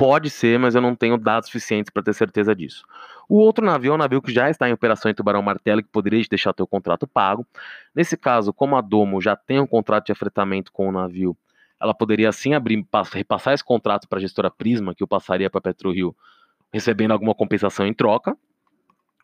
Pode 0.01 0.31
ser, 0.31 0.57
mas 0.57 0.73
eu 0.73 0.81
não 0.81 0.95
tenho 0.95 1.15
dados 1.15 1.47
suficientes 1.47 1.91
para 1.91 2.01
ter 2.01 2.15
certeza 2.15 2.55
disso. 2.55 2.83
O 3.29 3.37
outro 3.37 3.63
navio 3.63 3.91
é 3.91 3.93
um 3.93 3.99
navio 3.99 4.19
que 4.19 4.33
já 4.33 4.49
está 4.49 4.67
em 4.67 4.73
operação 4.73 5.11
em 5.11 5.13
Tubarão 5.13 5.43
Martelo, 5.43 5.83
que 5.83 5.89
poderia 5.89 6.19
deixar 6.27 6.53
teu 6.53 6.65
contrato 6.65 7.05
pago. 7.05 7.45
Nesse 7.93 8.17
caso, 8.17 8.51
como 8.51 8.75
a 8.75 8.81
Domo 8.81 9.21
já 9.21 9.35
tem 9.35 9.59
um 9.59 9.67
contrato 9.67 10.07
de 10.07 10.11
afretamento 10.11 10.71
com 10.71 10.89
o 10.89 10.91
navio, 10.91 11.37
ela 11.79 11.93
poderia 11.93 12.29
assim 12.29 12.55
abrir, 12.55 12.83
repassar 13.13 13.53
esse 13.53 13.63
contrato 13.63 14.07
para 14.09 14.17
a 14.17 14.21
gestora 14.21 14.49
Prisma, 14.49 14.95
que 14.95 15.03
o 15.03 15.07
passaria 15.07 15.51
para 15.51 15.59
a 15.59 15.61
PetroRio, 15.61 16.15
recebendo 16.73 17.11
alguma 17.11 17.35
compensação 17.35 17.85
em 17.85 17.93
troca. 17.93 18.35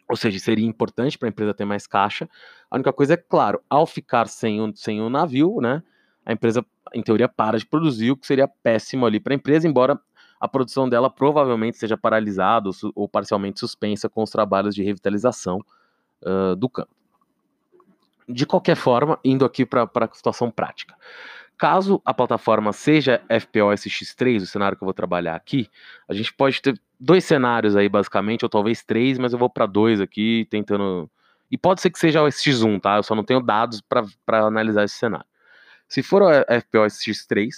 Ou 0.08 0.16
seja, 0.16 0.38
seria 0.38 0.68
importante 0.68 1.18
para 1.18 1.28
a 1.28 1.32
empresa 1.32 1.56
ter 1.56 1.66
mais 1.66 1.88
caixa. 1.88 2.30
A 2.70 2.76
única 2.76 2.94
coisa 2.94 3.16
é, 3.16 3.18
claro, 3.18 3.60
ao 3.68 3.88
ficar 3.88 4.28
sem 4.28 4.62
o, 4.62 4.72
sem 4.76 5.02
o 5.02 5.10
navio, 5.10 5.60
né, 5.60 5.82
a 6.24 6.34
empresa, 6.34 6.64
em 6.94 7.02
teoria, 7.02 7.28
para 7.28 7.58
de 7.58 7.66
produzir, 7.66 8.12
o 8.12 8.16
que 8.16 8.28
seria 8.28 8.48
péssimo 8.48 9.08
ali 9.08 9.20
para 9.20 9.34
a 9.34 9.36
empresa, 9.36 9.68
embora 9.68 10.00
a 10.40 10.48
produção 10.48 10.88
dela 10.88 11.10
provavelmente 11.10 11.78
seja 11.78 11.98
paralisada 11.98 12.70
ou, 12.96 13.08
parcialmente 13.08 13.60
suspensa 13.60 14.08
com 14.08 14.24
os 14.24 14.30
trabalhos 14.30 14.76
de 14.76 14.84
revitalização 14.84 15.60
uh, 16.22 16.56
do 16.56 16.70
campo. 16.70 16.92
De 18.28 18.46
qualquer 18.46 18.76
forma, 18.76 19.20
indo 19.24 19.46
aqui 19.46 19.66
para 19.66 19.90
a 19.94 20.14
situação 20.14 20.52
prática. 20.52 20.96
Caso 21.58 22.00
a 22.06 22.14
plataforma 22.14 22.72
seja 22.72 23.22
FPO 23.28 23.70
SX3, 23.72 24.44
o 24.44 24.46
cenário 24.46 24.78
que 24.78 24.84
eu 24.84 24.86
vou 24.86 24.94
trabalhar 24.94 25.36
aqui, 25.36 25.68
a 26.08 26.14
gente 26.14 26.32
pode 26.32 26.62
ter 26.62 26.80
dois 27.00 27.26
cenários 27.26 27.76
aí, 27.76 27.90
basicamente, 27.90 28.46
ou 28.46 28.50
talvez 28.50 28.84
três, 28.84 29.18
mas 29.18 29.34
eu 29.34 29.40
vou 29.40 29.50
para 29.50 29.66
dois 29.66 30.00
aqui, 30.00 30.46
tentando. 30.52 31.10
E 31.50 31.58
pode 31.58 31.82
ser 31.82 31.90
que 31.90 31.98
seja 31.98 32.22
o 32.22 32.28
SX1, 32.28 32.80
tá? 32.80 32.98
Eu 32.98 33.04
só 33.04 33.16
não 33.16 33.24
tenho 33.24 33.42
dados 33.42 33.82
para 33.82 34.46
analisar 34.46 34.84
esse 34.84 34.96
cenário. 34.96 35.26
Se 35.88 36.04
for 36.04 36.22
o 36.22 36.30
FPO 36.30 36.86
SX3, 36.86 37.50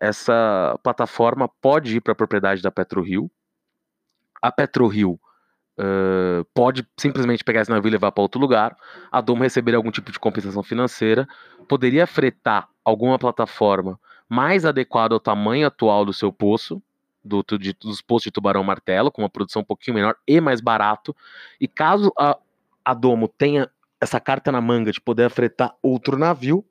essa 0.00 0.78
plataforma 0.82 1.48
pode 1.60 1.96
ir 1.96 2.00
para 2.00 2.12
a 2.12 2.16
propriedade 2.16 2.62
da 2.62 2.70
PetroRio. 2.70 3.30
A 4.42 4.52
PetroRio 4.52 5.18
uh, 5.78 6.44
pode 6.54 6.86
simplesmente 6.96 7.44
pegar 7.44 7.62
esse 7.62 7.70
navio 7.70 7.88
e 7.88 7.92
levar 7.92 8.12
para 8.12 8.22
outro 8.22 8.40
lugar. 8.40 8.76
A 9.10 9.20
Domo 9.20 9.42
receberia 9.42 9.78
algum 9.78 9.90
tipo 9.90 10.12
de 10.12 10.18
compensação 10.18 10.62
financeira, 10.62 11.26
poderia 11.68 12.06
fretar 12.06 12.68
alguma 12.84 13.18
plataforma 13.18 13.98
mais 14.28 14.64
adequada 14.64 15.14
ao 15.14 15.20
tamanho 15.20 15.66
atual 15.66 16.04
do 16.04 16.12
seu 16.12 16.32
poço, 16.32 16.82
do, 17.24 17.42
de, 17.58 17.72
dos 17.72 18.00
poços 18.00 18.24
de 18.24 18.30
tubarão 18.30 18.62
martelo, 18.62 19.10
com 19.10 19.22
uma 19.22 19.30
produção 19.30 19.62
um 19.62 19.64
pouquinho 19.64 19.96
menor 19.96 20.16
e 20.26 20.40
mais 20.40 20.60
barato. 20.60 21.14
E 21.60 21.66
caso 21.66 22.12
a, 22.18 22.36
a 22.84 22.94
Domo 22.94 23.28
tenha 23.28 23.70
essa 24.00 24.20
carta 24.20 24.52
na 24.52 24.60
manga 24.60 24.92
de 24.92 25.00
poder 25.00 25.30
fretar 25.30 25.74
outro 25.82 26.18
navio, 26.18 26.64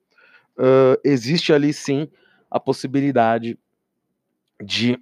uh, 0.58 1.00
existe 1.04 1.52
ali 1.52 1.74
sim 1.74 2.10
a 2.56 2.60
possibilidade 2.60 3.60
de, 4.64 4.94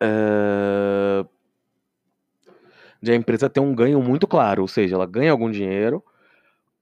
uh, 0.00 1.28
de 3.02 3.10
a 3.10 3.16
empresa 3.16 3.50
ter 3.50 3.58
um 3.58 3.74
ganho 3.74 4.00
muito 4.00 4.28
claro, 4.28 4.62
ou 4.62 4.68
seja, 4.68 4.94
ela 4.94 5.06
ganha 5.06 5.32
algum 5.32 5.50
dinheiro, 5.50 6.04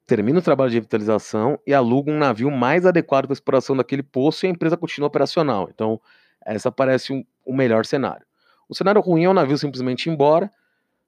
termina 0.07 0.39
o 0.39 0.43
trabalho 0.43 0.69
de 0.69 0.77
revitalização 0.77 1.59
e 1.67 1.73
aluga 1.73 2.13
um 2.13 2.19
navio 2.19 2.51
mais 2.51 2.85
adequado 2.85 3.25
para 3.25 3.33
a 3.33 3.39
exploração 3.39 3.75
daquele 3.75 4.03
poço 4.03 4.45
e 4.45 4.49
a 4.49 4.51
empresa 4.51 4.77
continua 4.77 5.09
operacional. 5.09 5.71
Então, 5.73 5.99
essa 6.45 6.71
parece 6.71 7.11
um, 7.11 7.25
o 7.43 7.57
melhor 7.57 7.87
cenário. 7.87 8.27
O 8.69 8.75
cenário 8.75 9.01
ruim 9.01 9.25
é 9.25 9.31
o 9.31 9.35
navio 9.35 9.57
simplesmente 9.57 10.11
ir 10.11 10.13
embora, 10.13 10.51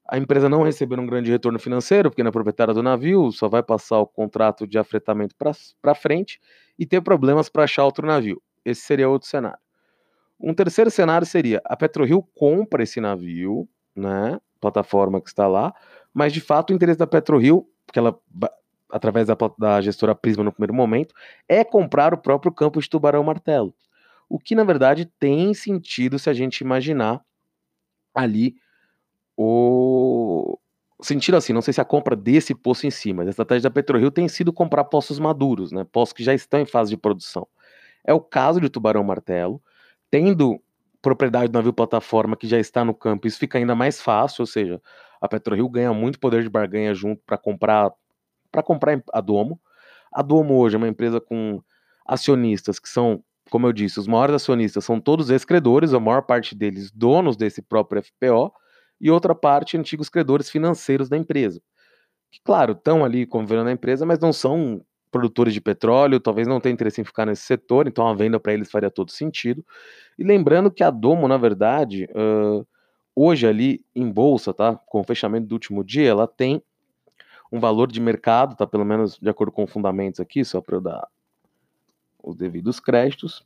a 0.08 0.16
empresa 0.16 0.48
não 0.48 0.62
receber 0.62 0.98
um 0.98 1.06
grande 1.06 1.30
retorno 1.30 1.58
financeiro, 1.58 2.08
porque 2.08 2.22
na 2.22 2.30
é 2.30 2.32
proprietária 2.32 2.72
do 2.72 2.82
navio 2.82 3.30
só 3.32 3.50
vai 3.50 3.62
passar 3.62 3.98
o 3.98 4.06
contrato 4.06 4.66
de 4.66 4.78
afretamento 4.78 5.34
para 5.36 5.94
frente 5.94 6.40
e 6.78 6.86
ter 6.86 7.02
problemas 7.02 7.50
para 7.50 7.64
achar 7.64 7.84
outro 7.84 8.06
navio. 8.06 8.40
Esse 8.64 8.82
seria 8.82 9.08
outro 9.08 9.28
cenário. 9.28 9.58
Um 10.38 10.54
terceiro 10.54 10.90
cenário 10.90 11.26
seria 11.26 11.60
a 11.64 11.76
PetroRio 11.76 12.22
compra 12.34 12.82
esse 12.82 13.00
navio, 13.00 13.68
né, 13.94 14.40
plataforma 14.60 15.20
que 15.20 15.28
está 15.28 15.46
lá, 15.46 15.74
mas 16.14 16.32
de 16.32 16.40
fato 16.40 16.70
o 16.70 16.74
interesse 16.74 16.98
da 16.98 17.06
PetroRio, 17.06 17.66
porque 17.86 17.98
ela 17.98 18.18
através 18.90 19.26
da, 19.28 19.36
da 19.58 19.80
gestora 19.80 20.14
Prisma 20.14 20.44
no 20.44 20.52
primeiro 20.52 20.74
momento, 20.74 21.14
é 21.48 21.64
comprar 21.64 22.12
o 22.12 22.18
próprio 22.18 22.52
campo 22.52 22.80
de 22.80 22.88
Tubarão 22.88 23.22
Martelo. 23.22 23.74
O 24.28 24.38
que 24.38 24.54
na 24.54 24.64
verdade 24.64 25.06
tem 25.18 25.54
sentido 25.54 26.18
se 26.18 26.28
a 26.28 26.32
gente 26.32 26.60
imaginar 26.60 27.20
ali 28.14 28.54
o 29.36 30.58
sentido 31.02 31.36
assim, 31.36 31.52
não 31.52 31.62
sei 31.62 31.72
se 31.72 31.80
a 31.80 31.84
compra 31.84 32.14
desse 32.14 32.54
poço 32.54 32.86
em 32.86 32.90
si, 32.90 33.12
mas 33.12 33.26
a 33.26 33.30
estratégia 33.30 33.62
da 33.62 33.70
PetroRio 33.70 34.10
tem 34.10 34.28
sido 34.28 34.52
comprar 34.52 34.84
poços 34.84 35.18
maduros, 35.18 35.72
né, 35.72 35.84
poços 35.90 36.12
que 36.12 36.22
já 36.22 36.34
estão 36.34 36.60
em 36.60 36.66
fase 36.66 36.90
de 36.90 36.96
produção. 36.96 37.46
É 38.04 38.12
o 38.14 38.20
caso 38.20 38.60
de 38.60 38.68
Tubarão 38.68 39.04
Martelo, 39.04 39.62
tendo 40.10 40.60
propriedade 41.02 41.48
do 41.48 41.54
navio 41.56 41.72
plataforma 41.72 42.36
que 42.36 42.46
já 42.46 42.58
está 42.58 42.84
no 42.84 42.94
campo, 42.94 43.26
isso 43.26 43.38
fica 43.38 43.58
ainda 43.58 43.74
mais 43.74 44.00
fácil, 44.00 44.42
ou 44.42 44.46
seja, 44.46 44.80
a 45.20 45.28
PetroRio 45.28 45.68
ganha 45.68 45.92
muito 45.92 46.18
poder 46.20 46.42
de 46.42 46.48
barganha 46.48 46.94
junto 46.94 47.22
para 47.26 47.38
comprar 47.38 47.90
para 48.52 48.62
comprar 48.62 49.00
a 49.12 49.20
Domo. 49.20 49.60
A 50.12 50.22
Domo 50.22 50.56
hoje 50.58 50.74
é 50.74 50.78
uma 50.78 50.88
empresa 50.88 51.20
com 51.20 51.62
acionistas 52.06 52.78
que 52.80 52.88
são, 52.88 53.22
como 53.50 53.66
eu 53.66 53.72
disse, 53.72 54.00
os 54.00 54.08
maiores 54.08 54.34
acionistas 54.34 54.84
são 54.84 55.00
todos 55.00 55.30
ex-credores, 55.30 55.94
a 55.94 56.00
maior 56.00 56.22
parte 56.22 56.54
deles 56.54 56.90
donos 56.90 57.36
desse 57.36 57.62
próprio 57.62 58.02
FPO, 58.02 58.52
e 59.00 59.10
outra 59.10 59.34
parte 59.34 59.76
antigos 59.78 60.08
credores 60.08 60.50
financeiros 60.50 61.08
da 61.08 61.16
empresa. 61.16 61.62
Que, 62.30 62.40
claro, 62.44 62.72
estão 62.72 63.04
ali 63.04 63.26
convivendo 63.26 63.64
na 63.64 63.72
empresa, 63.72 64.06
mas 64.06 64.18
não 64.20 64.32
são 64.32 64.84
produtores 65.10 65.52
de 65.52 65.60
petróleo, 65.60 66.20
talvez 66.20 66.46
não 66.46 66.60
tenham 66.60 66.74
interesse 66.74 67.00
em 67.00 67.04
ficar 67.04 67.26
nesse 67.26 67.42
setor, 67.42 67.86
então 67.88 68.06
a 68.06 68.14
venda 68.14 68.38
para 68.38 68.52
eles 68.52 68.70
faria 68.70 68.90
todo 68.90 69.10
sentido. 69.10 69.64
E 70.18 70.24
lembrando 70.24 70.70
que 70.70 70.84
a 70.84 70.90
Domo, 70.90 71.26
na 71.26 71.36
verdade, 71.36 72.08
uh, 72.10 72.66
hoje 73.14 73.46
ali 73.46 73.84
em 73.94 74.10
bolsa, 74.10 74.54
tá? 74.54 74.76
Com 74.86 75.00
o 75.00 75.04
fechamento 75.04 75.46
do 75.46 75.52
último 75.52 75.84
dia, 75.84 76.08
ela 76.08 76.26
tem 76.26 76.62
um 77.52 77.58
valor 77.58 77.90
de 77.90 78.00
mercado, 78.00 78.56
tá? 78.56 78.66
Pelo 78.66 78.84
menos 78.84 79.18
de 79.18 79.28
acordo 79.28 79.52
com 79.52 79.66
fundamentos 79.66 80.20
aqui, 80.20 80.44
só 80.44 80.60
para 80.60 80.76
eu 80.76 80.80
dar 80.80 81.08
os 82.22 82.36
devidos 82.36 82.78
créditos. 82.78 83.44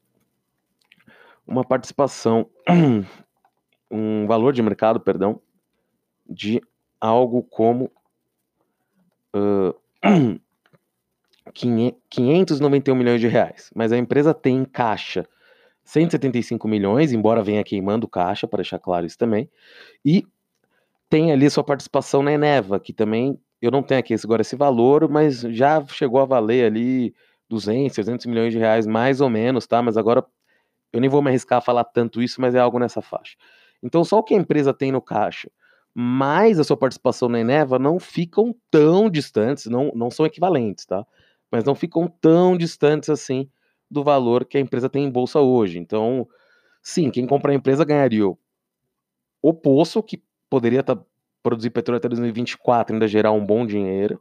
Uma 1.47 1.65
participação, 1.65 2.49
um 3.91 4.27
valor 4.27 4.53
de 4.53 4.63
mercado, 4.63 5.01
perdão, 5.01 5.41
de 6.29 6.61
algo 7.01 7.43
como 7.43 7.91
uh, 9.35 9.75
591 11.55 12.95
milhões 12.95 13.21
de 13.21 13.29
reais. 13.29 13.71
Mas 13.75 13.93
a 13.93 13.97
empresa 13.97 14.35
tem 14.35 14.57
em 14.57 14.65
caixa 14.65 15.27
175 15.85 16.67
milhões, 16.67 17.13
embora 17.13 17.43
venha 17.43 17.63
queimando 17.63 18.09
caixa, 18.09 18.47
para 18.47 18.59
deixar 18.59 18.79
claro 18.79 19.07
isso 19.07 19.19
também. 19.19 19.49
E 20.05 20.27
tem 21.09 21.31
ali 21.33 21.49
sua 21.49 21.63
participação 21.63 22.23
na 22.23 22.33
Eneva, 22.33 22.81
que 22.81 22.93
também 22.93 23.39
eu 23.61 23.71
não 23.71 23.83
tenho 23.83 24.01
aqui 24.01 24.15
agora 24.23 24.43
esse 24.43 24.57
valor, 24.57 25.09
mas 25.09 25.41
já 25.41 25.85
chegou 25.87 26.21
a 26.21 26.25
valer 26.25 26.67
ali 26.67 27.15
200, 27.49 27.95
300 27.95 28.27
milhões 28.27 28.53
de 28.53 28.59
reais, 28.59 28.87
mais 28.87 29.21
ou 29.21 29.31
menos, 29.31 29.67
tá? 29.67 29.83
Mas 29.83 29.97
agora 29.97 30.25
eu 30.93 31.01
nem 31.01 31.11
vou 31.11 31.23
me 31.23 31.29
arriscar 31.29 31.59
a 31.59 31.61
falar 31.61 31.85
tanto 31.85 32.23
isso, 32.23 32.41
mas 32.41 32.55
é 32.55 32.59
algo 32.59 32.79
nessa 32.79 33.03
faixa. 33.03 33.37
Então, 33.83 34.05
só 34.05 34.19
o 34.19 34.23
que 34.23 34.35
a 34.35 34.39
empresa 34.39 34.73
tem 34.73 34.91
no 34.91 35.03
caixa, 35.03 35.51
mais 35.95 36.59
a 36.59 36.65
sua 36.65 36.77
participação 36.77 37.29
na 37.29 37.41
Eneva, 37.41 37.79
não 37.79 38.01
ficam 38.01 38.55
tão 38.71 39.09
distantes, 39.11 39.67
não, 39.67 39.93
não 39.95 40.11
são 40.11 40.27
equivalentes, 40.27 40.87
tá? 40.87 41.07
Mas 41.55 41.63
não 41.63 41.77
ficam 41.77 42.09
tão 42.09 42.57
distantes 42.57 43.09
assim 43.09 43.49
do 43.89 44.03
valor 44.03 44.45
que 44.45 44.59
a 44.59 44.61
empresa 44.61 44.89
tem 44.89 45.05
em 45.05 45.11
bolsa 45.11 45.39
hoje. 45.39 45.79
Então, 45.79 46.27
sim, 46.83 47.13
quem 47.13 47.29
compra 47.29 47.53
a 47.53 47.55
empresa 47.55 47.85
ganharia 47.85 48.27
o 49.41 49.55
poço, 49.55 50.03
que 50.03 50.21
poderia 50.51 50.83
tá, 50.83 50.99
produzir 51.45 51.71
petróleo 51.71 51.99
até 51.99 52.09
2024, 52.09 52.93
ainda 52.93 53.07
gerar 53.07 53.31
um 53.31 53.47
bom 53.47 53.65
dinheiro, 53.65 54.21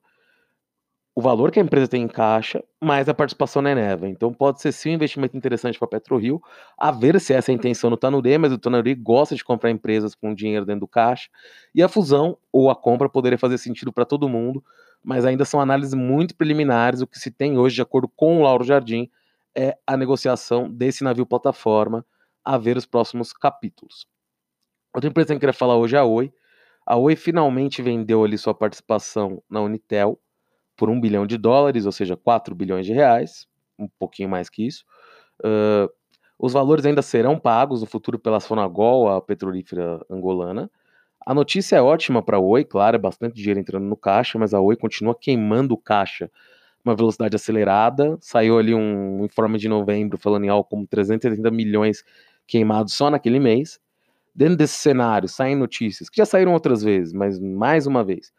o 1.15 1.21
valor 1.21 1.49
que 1.49 1.59
a 1.59 1.63
empresa 1.63 1.87
tem 1.87 2.03
em 2.03 2.07
caixa, 2.07 2.63
mais 2.79 3.09
a 3.09 3.15
participação 3.15 3.63
na 3.63 3.71
Eneva. 3.71 4.07
Então 4.07 4.31
pode 4.31 4.61
ser 4.61 4.71
sim 4.71 4.91
um 4.91 4.93
investimento 4.93 5.35
interessante 5.35 5.79
para 5.79 5.87
a 5.87 5.89
PetroRio, 5.89 6.39
a 6.77 6.91
ver 6.91 7.19
se 7.19 7.33
essa 7.33 7.51
é 7.51 7.53
a 7.53 7.55
intenção 7.55 7.89
no 7.89 7.97
Tanuri, 7.97 8.37
mas 8.37 8.51
o 8.51 8.59
Tanuri 8.59 8.93
gosta 8.93 9.35
de 9.35 9.43
comprar 9.43 9.71
empresas 9.71 10.13
com 10.13 10.35
dinheiro 10.35 10.67
dentro 10.67 10.81
do 10.81 10.87
caixa, 10.87 11.29
e 11.73 11.81
a 11.81 11.89
fusão 11.89 12.37
ou 12.51 12.69
a 12.69 12.75
compra 12.75 13.09
poderia 13.09 13.39
fazer 13.39 13.57
sentido 13.57 13.91
para 13.91 14.05
todo 14.05 14.29
mundo, 14.29 14.63
mas 15.03 15.25
ainda 15.25 15.45
são 15.45 15.59
análises 15.59 15.93
muito 15.93 16.35
preliminares, 16.35 17.01
o 17.01 17.07
que 17.07 17.19
se 17.19 17.29
tem 17.29 17.57
hoje, 17.57 17.75
de 17.75 17.81
acordo 17.81 18.07
com 18.07 18.39
o 18.39 18.43
Lauro 18.43 18.63
Jardim, 18.63 19.09
é 19.55 19.77
a 19.85 19.97
negociação 19.97 20.69
desse 20.69 21.03
navio 21.03 21.25
plataforma, 21.25 22.05
a 22.43 22.57
ver 22.57 22.77
os 22.77 22.85
próximos 22.85 23.33
capítulos. 23.33 24.07
Outra 24.93 25.09
empresa 25.09 25.27
que 25.27 25.33
eu 25.33 25.39
queria 25.39 25.53
falar 25.53 25.77
hoje 25.77 25.95
é 25.95 25.99
a 25.99 26.05
Oi. 26.05 26.31
A 26.85 26.97
Oi 26.97 27.15
finalmente 27.15 27.81
vendeu 27.81 28.23
ali 28.23 28.37
sua 28.37 28.53
participação 28.53 29.41
na 29.49 29.61
Unitel, 29.61 30.19
por 30.75 30.89
um 30.89 30.99
bilhão 30.99 31.25
de 31.25 31.37
dólares, 31.37 31.85
ou 31.85 31.91
seja, 31.91 32.17
4 32.17 32.55
bilhões 32.55 32.85
de 32.85 32.93
reais, 32.93 33.47
um 33.77 33.87
pouquinho 33.87 34.29
mais 34.29 34.49
que 34.49 34.65
isso. 34.65 34.83
Uh, 35.39 35.91
os 36.37 36.53
valores 36.53 36.85
ainda 36.85 37.01
serão 37.01 37.39
pagos 37.39 37.81
no 37.81 37.87
futuro 37.87 38.19
pela 38.19 38.39
Sonagol, 38.39 39.09
a 39.09 39.21
petrolífera 39.21 40.03
angolana. 40.09 40.69
A 41.25 41.33
notícia 41.33 41.77
é 41.77 41.81
ótima 41.81 42.21
para 42.21 42.37
a 42.37 42.39
Oi, 42.39 42.65
claro, 42.65 42.95
é 42.97 42.99
bastante 42.99 43.35
dinheiro 43.35 43.59
entrando 43.59 43.85
no 43.85 43.95
caixa, 43.95 44.37
mas 44.37 44.53
a 44.53 44.59
Oi 44.59 44.75
continua 44.75 45.15
queimando 45.15 45.73
o 45.73 45.77
caixa 45.77 46.29
uma 46.83 46.95
velocidade 46.95 47.35
acelerada. 47.35 48.17
Saiu 48.19 48.57
ali 48.57 48.73
um 48.75 49.23
informe 49.23 49.57
de 49.57 49.69
novembro 49.69 50.17
falando 50.17 50.43
em 50.43 50.49
algo 50.49 50.65
como 50.65 50.85
380 50.85 51.49
milhões 51.49 52.03
queimados 52.45 52.93
só 52.93 53.09
naquele 53.09 53.39
mês. 53.39 53.79
Dentro 54.35 54.57
desse 54.57 54.75
cenário, 54.75 55.29
saem 55.29 55.55
notícias 55.55 56.09
que 56.09 56.17
já 56.17 56.25
saíram 56.25 56.53
outras 56.53 56.83
vezes, 56.83 57.13
mas 57.13 57.39
mais 57.39 57.87
uma 57.87 58.03
vez, 58.03 58.33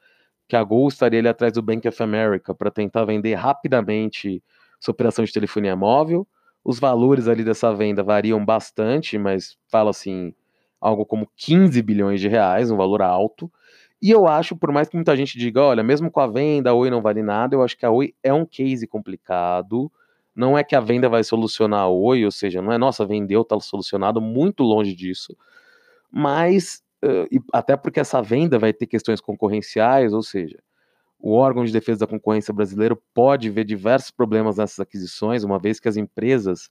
que 0.49 0.57
a 0.57 0.63
Gol 0.63 0.89
estaria 0.89 1.21
ali 1.21 1.29
atrás 1.29 1.55
do 1.55 1.63
Bank 1.63 1.87
of 1.89 2.03
America 2.03 2.55
para 2.55 2.71
tentar 2.71 3.05
vender 3.05 3.35
rapidamente 3.35 4.43
sua 4.81 4.93
operação 4.93 5.25
de 5.25 5.33
telefonia 5.33 5.77
móvel. 5.77 6.27
Os 6.65 6.79
valores 6.79 7.29
ali 7.29 7.45
dessa 7.45 7.73
venda 7.75 8.03
variam 8.03 8.45
bastante, 8.45 9.17
mas 9.17 9.57
fala 9.69 9.91
assim, 9.91 10.35
algo 10.85 11.07
como 11.07 11.27
15 11.35 11.81
bilhões 11.81 12.21
de 12.21 12.29
reais, 12.29 12.71
um 12.71 12.77
valor 12.77 13.01
alto. 13.01 13.51
E 14.03 14.11
eu 14.11 14.27
acho, 14.27 14.55
por 14.55 14.71
mais 14.71 14.87
que 14.87 14.97
muita 14.97 15.17
gente 15.17 15.39
diga, 15.39 15.63
olha, 15.63 15.83
mesmo 15.83 16.11
com 16.11 16.21
a 16.21 16.27
venda, 16.27 16.69
a 16.69 16.75
Oi 16.75 16.91
não 16.91 17.01
vale 17.01 17.23
nada, 17.23 17.57
eu 17.57 17.63
acho 17.63 17.77
que 17.77 17.87
a 17.87 17.91
Oi 17.91 18.15
é 18.23 18.35
um 18.35 18.45
case 18.45 18.87
complicado. 18.87 19.91
Não 20.37 20.59
é 20.59 20.63
que 20.63 20.77
a 20.77 20.81
venda 20.81 21.09
vai 21.09 21.25
solucionar 21.25 21.81
a 21.81 21.89
Oi, 21.89 22.25
ou 22.27 22.31
seja, 22.31 22.61
não 22.61 22.71
é 22.71 22.77
nossa, 22.77 23.07
vendeu, 23.07 23.43
tá 23.45 23.59
solucionado, 23.59 24.21
muito 24.21 24.63
longe 24.63 24.95
disso. 24.95 25.35
Mas 26.11 26.83
até 27.53 27.77
porque 27.77 28.01
essa 28.01 28.21
venda 28.23 28.59
vai 28.59 28.73
ter 28.73 28.87
questões 28.87 29.21
concorrenciais, 29.21 30.13
ou 30.13 30.23
seja, 30.23 30.59
o 31.19 31.33
órgão 31.33 31.65
de 31.65 31.73
defesa 31.73 32.01
da 32.01 32.07
concorrência 32.07 32.53
brasileiro 32.53 33.03
pode 33.15 33.49
ver 33.49 33.65
diversos 33.65 34.11
problemas 34.11 34.59
nessas 34.59 34.81
aquisições, 34.81 35.45
uma 35.45 35.59
vez 35.59 35.81
que 35.81 35.89
as 35.89 35.97
empresas 35.97 36.71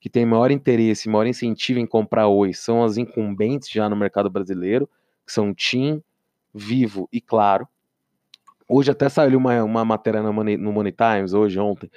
que 0.00 0.08
têm 0.08 0.24
maior 0.24 0.50
interesse, 0.50 1.08
maior 1.08 1.26
incentivo 1.26 1.78
em 1.78 1.86
comprar 1.86 2.26
Oi 2.26 2.54
são 2.54 2.82
as 2.82 2.96
incumbentes 2.96 3.68
já 3.68 3.88
no 3.88 3.94
mercado 3.94 4.30
brasileiro, 4.30 4.88
que 5.26 5.32
são 5.32 5.54
TIM, 5.54 6.02
Vivo 6.54 7.08
e 7.12 7.20
Claro. 7.20 7.68
Hoje 8.66 8.90
até 8.90 9.08
saiu 9.08 9.36
uma, 9.36 9.62
uma 9.62 9.84
matéria 9.84 10.22
no 10.22 10.32
Money, 10.32 10.56
no 10.56 10.72
Money 10.72 10.92
Times, 10.92 11.34
hoje, 11.34 11.58
ontem, 11.58 11.90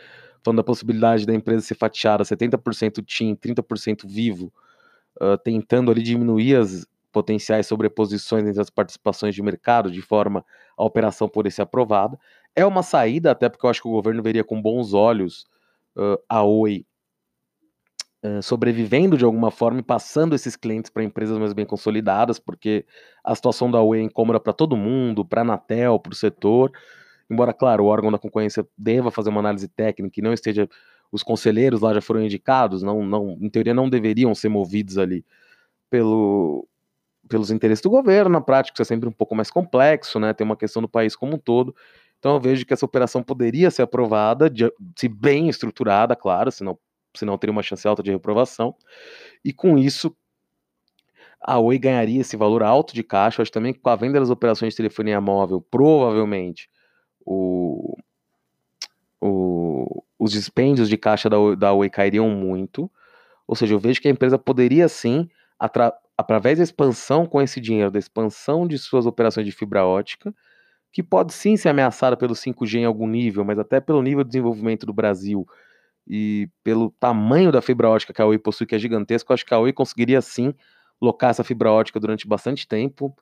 falando 0.44 0.58
da 0.58 0.64
possibilidade 0.64 1.26
da 1.26 1.34
empresa 1.34 1.62
ser 1.62 1.76
fatiada 1.76 2.24
70% 2.24 3.04
TIM, 3.06 3.36
30% 3.36 4.06
Vivo, 4.06 4.52
uh, 5.22 5.38
tentando 5.38 5.90
ali 5.90 6.02
diminuir 6.02 6.56
as 6.56 6.86
potenciais 7.12 7.68
sobreposições 7.68 8.46
entre 8.48 8.60
as 8.60 8.72
participações 8.72 9.36
de 9.36 9.42
mercado, 9.42 9.92
de 9.92 10.02
forma 10.02 10.44
a 10.76 10.84
operação 10.84 11.30
poder 11.30 11.52
ser 11.52 11.62
aprovada. 11.62 12.20
É 12.56 12.66
uma 12.66 12.82
saída, 12.82 13.32
até 13.32 13.48
porque 13.48 13.66
eu 13.66 13.70
acho 13.70 13.82
que 13.82 13.88
o 13.88 13.92
governo 13.92 14.22
veria 14.24 14.44
com 14.44 14.60
bons 14.60 14.94
olhos 14.94 15.46
uh, 15.96 16.18
a 16.28 16.44
Oi 16.44 16.86
sobrevivendo 18.42 19.18
de 19.18 19.26
alguma 19.26 19.52
forma 19.52 19.80
e 19.80 19.84
passando 19.84 20.34
esses 20.34 20.56
clientes 20.56 20.90
para 20.90 21.04
empresas 21.04 21.38
mais 21.38 21.54
bem 21.54 21.66
consolidadas, 21.66 22.40
porque 22.40 22.86
a 23.24 23.36
situação 23.36 23.70
da 23.70 23.82
Oi 23.82 24.00
é 24.00 24.02
incômoda 24.02 24.40
para 24.40 24.54
todo 24.54 24.78
mundo, 24.78 25.26
para 25.26 25.42
a 25.42 25.44
Anatel, 25.44 26.00
para 26.00 26.14
o 26.14 26.16
setor. 26.16 26.72
Embora, 27.30 27.54
claro, 27.54 27.84
o 27.84 27.88
órgão 27.88 28.12
da 28.12 28.18
concorrência 28.18 28.66
deva 28.78 29.12
fazer 29.12 29.30
uma 29.30 29.40
análise 29.40 29.68
técnica 29.68 30.20
e 30.20 30.24
não 30.24 30.34
esteja. 30.34 30.70
Os 31.12 31.22
conselheiros 31.22 31.82
lá 31.82 31.94
já 31.94 32.02
foram 32.02 32.24
indicados, 32.24 32.82
não, 32.82 33.06
não, 33.06 33.38
em 33.40 33.48
teoria 33.48 33.74
não 33.74 33.88
deveriam 33.88 34.34
ser 34.34 34.50
movidos 34.50 34.98
ali 34.98 35.24
pelo, 35.90 36.68
pelos 37.30 37.52
interesses 37.52 37.82
do 37.84 37.90
governo, 37.90 38.32
na 38.32 38.42
prática 38.42 38.76
isso 38.76 38.82
é 38.82 38.86
sempre 38.86 39.08
um 39.08 39.12
pouco 39.12 39.36
mais 39.36 39.52
complexo, 39.52 40.20
né? 40.20 40.34
Tem 40.34 40.46
uma 40.46 40.58
questão 40.58 40.82
do 40.82 40.90
país 40.90 41.16
como 41.16 41.36
um 41.36 41.38
todo. 41.38 41.76
Então 42.20 42.34
eu 42.34 42.40
vejo 42.40 42.66
que 42.66 42.74
essa 42.74 42.86
operação 42.86 43.22
poderia 43.22 43.70
ser 43.70 43.84
aprovada, 43.84 44.50
de, 44.50 44.72
se 44.96 45.08
bem 45.08 45.50
estruturada, 45.50 46.16
claro, 46.16 46.52
senão, 46.52 46.78
senão 47.16 47.38
teria 47.38 47.52
uma 47.52 47.64
chance 47.64 47.88
alta 47.88 48.04
de 48.04 48.12
reprovação. 48.12 48.76
E 49.44 49.54
com 49.54 49.78
isso, 49.78 50.16
a 51.42 51.60
Oi 51.60 51.78
ganharia 51.78 52.22
esse 52.22 52.38
valor 52.38 52.64
alto 52.64 52.94
de 52.94 53.04
caixa. 53.04 53.42
Acho 53.42 53.52
também 53.52 53.74
que 53.74 53.80
com 53.80 53.90
a 53.90 53.96
venda 53.96 54.20
das 54.20 54.30
operações 54.30 54.74
de 54.74 54.78
telefonia 54.78 55.20
móvel, 55.20 55.62
provavelmente 55.62 56.70
o, 57.26 57.98
o, 59.20 60.04
os 60.18 60.32
dispêndios 60.32 60.88
de 60.88 60.98
caixa 60.98 61.30
da 61.30 61.38
da 61.56 61.74
Oi 61.74 61.90
cairiam 61.90 62.30
muito. 62.30 62.90
Ou 63.46 63.56
seja, 63.56 63.74
eu 63.74 63.80
vejo 63.80 64.02
que 64.02 64.08
a 64.08 64.12
empresa 64.12 64.40
poderia 64.40 64.88
sim 64.88 65.30
através 66.18 66.58
da 66.58 66.64
expansão 66.64 67.26
com 67.26 67.42
esse 67.42 67.60
dinheiro, 67.60 67.92
da 67.92 68.00
expansão 68.00 68.68
de 68.68 68.78
suas 68.78 69.06
operações 69.06 69.46
de 69.46 69.52
fibra 69.52 69.86
ótica, 69.86 70.34
que 70.92 71.02
pode 71.02 71.34
sim 71.34 71.58
ser 71.58 71.70
ameaçada 71.70 72.16
pelo 72.16 72.36
5G 72.36 72.80
em 72.80 72.86
algum 72.86 73.08
nível, 73.08 73.44
mas 73.44 73.58
até 73.58 73.80
pelo 73.80 74.02
nível 74.02 74.24
de 74.24 74.30
desenvolvimento 74.30 74.86
do 74.86 74.94
Brasil 74.94 75.46
e 76.08 76.50
pelo 76.64 76.92
tamanho 77.00 77.52
da 77.52 77.62
fibra 77.62 77.90
ótica 77.90 78.14
que 78.14 78.22
a 78.22 78.26
Oi 78.26 78.38
possui, 78.38 78.66
que 78.66 78.76
é 78.76 78.80
gigantesco, 78.80 79.34
acho 79.34 79.46
que 79.46 79.54
a 79.54 79.60
Oi 79.60 79.74
conseguiria 79.74 80.22
sim 80.22 80.54
locar 81.02 81.30
essa 81.30 81.44
fibra 81.44 81.72
ótica 81.72 82.00
durante 82.00 82.28
bastante 82.28 82.68
tempo, 82.68 83.16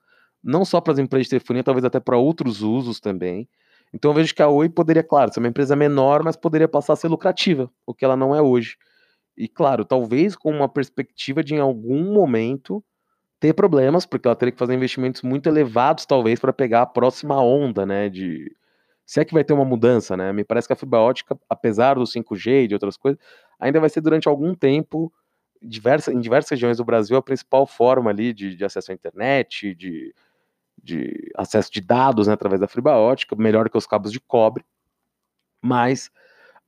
não 0.44 0.66
só 0.66 0.82
para 0.82 0.94
as 0.94 1.00
empresas 1.00 1.26
de 1.26 1.32
telefonia, 1.32 1.64
talvez 1.64 1.86
até 1.86 2.00
para 2.00 2.18
outros 2.18 2.62
usos 2.62 3.00
também. 3.00 3.48
Então 3.94 4.12
eu 4.12 4.16
vejo 4.16 4.34
que 4.34 4.42
a 4.42 4.48
Oi 4.48 4.70
poderia, 4.70 5.04
claro, 5.04 5.34
ser 5.34 5.40
uma 5.40 5.50
empresa 5.50 5.76
menor, 5.76 6.24
mas 6.24 6.36
poderia 6.36 6.68
passar 6.68 6.94
a 6.94 6.96
ser 6.96 7.08
lucrativa, 7.08 7.70
o 7.86 7.94
que 7.94 8.06
ela 8.06 8.16
não 8.16 8.34
é 8.36 8.42
hoje. 8.42 8.78
E 9.38 9.48
claro, 9.48 9.86
talvez 9.86 10.36
com 10.36 10.52
uma 10.52 10.70
perspectiva 10.70 11.44
de 11.44 11.56
em 11.56 11.60
algum 11.60 12.14
momento 12.14 12.84
ter 13.40 13.54
problemas, 13.54 14.06
porque 14.06 14.28
ela 14.28 14.36
teria 14.36 14.52
que 14.52 14.60
fazer 14.60 14.76
investimentos 14.76 15.24
muito 15.24 15.48
elevados, 15.50 16.06
talvez, 16.06 16.40
para 16.40 16.54
pegar 16.54 16.84
a 16.84 16.86
próxima 16.86 17.42
onda, 17.42 17.86
né? 17.86 18.08
De 18.08 18.56
se 19.12 19.20
é 19.20 19.26
que 19.26 19.34
vai 19.34 19.44
ter 19.44 19.52
uma 19.52 19.66
mudança, 19.66 20.16
né? 20.16 20.32
Me 20.32 20.42
parece 20.42 20.68
que 20.68 20.72
a 20.72 20.76
fibra 20.78 20.98
ótica, 20.98 21.38
apesar 21.50 21.96
do 21.96 22.08
5G 22.08 22.64
e 22.64 22.68
de 22.70 22.76
outras 22.76 22.96
coisas, 22.96 23.20
ainda 23.60 23.78
vai 23.78 23.90
ser 23.90 24.00
durante 24.00 24.30
algum 24.30 24.56
tempo, 24.56 25.12
diversa, 25.62 26.14
em 26.14 26.22
diversas 26.22 26.52
regiões 26.52 26.78
do 26.78 26.86
Brasil, 26.86 27.18
a 27.18 27.22
principal 27.22 27.68
forma 27.68 28.10
ali 28.10 28.32
de, 28.34 28.56
de 28.56 28.64
acesso 28.64 28.90
à 28.90 28.96
internet, 28.96 29.76
de, 29.76 30.16
de 30.82 31.30
acesso 31.36 31.70
de 31.74 31.82
dados 31.82 32.28
né, 32.28 32.34
através 32.34 32.62
da 32.62 32.70
fibra 32.70 32.94
ótica, 32.96 33.36
melhor 33.36 33.70
que 33.70 33.78
os 33.78 33.86
cabos 33.86 34.14
de 34.14 34.20
cobre. 34.22 34.64
Mas 35.62 36.10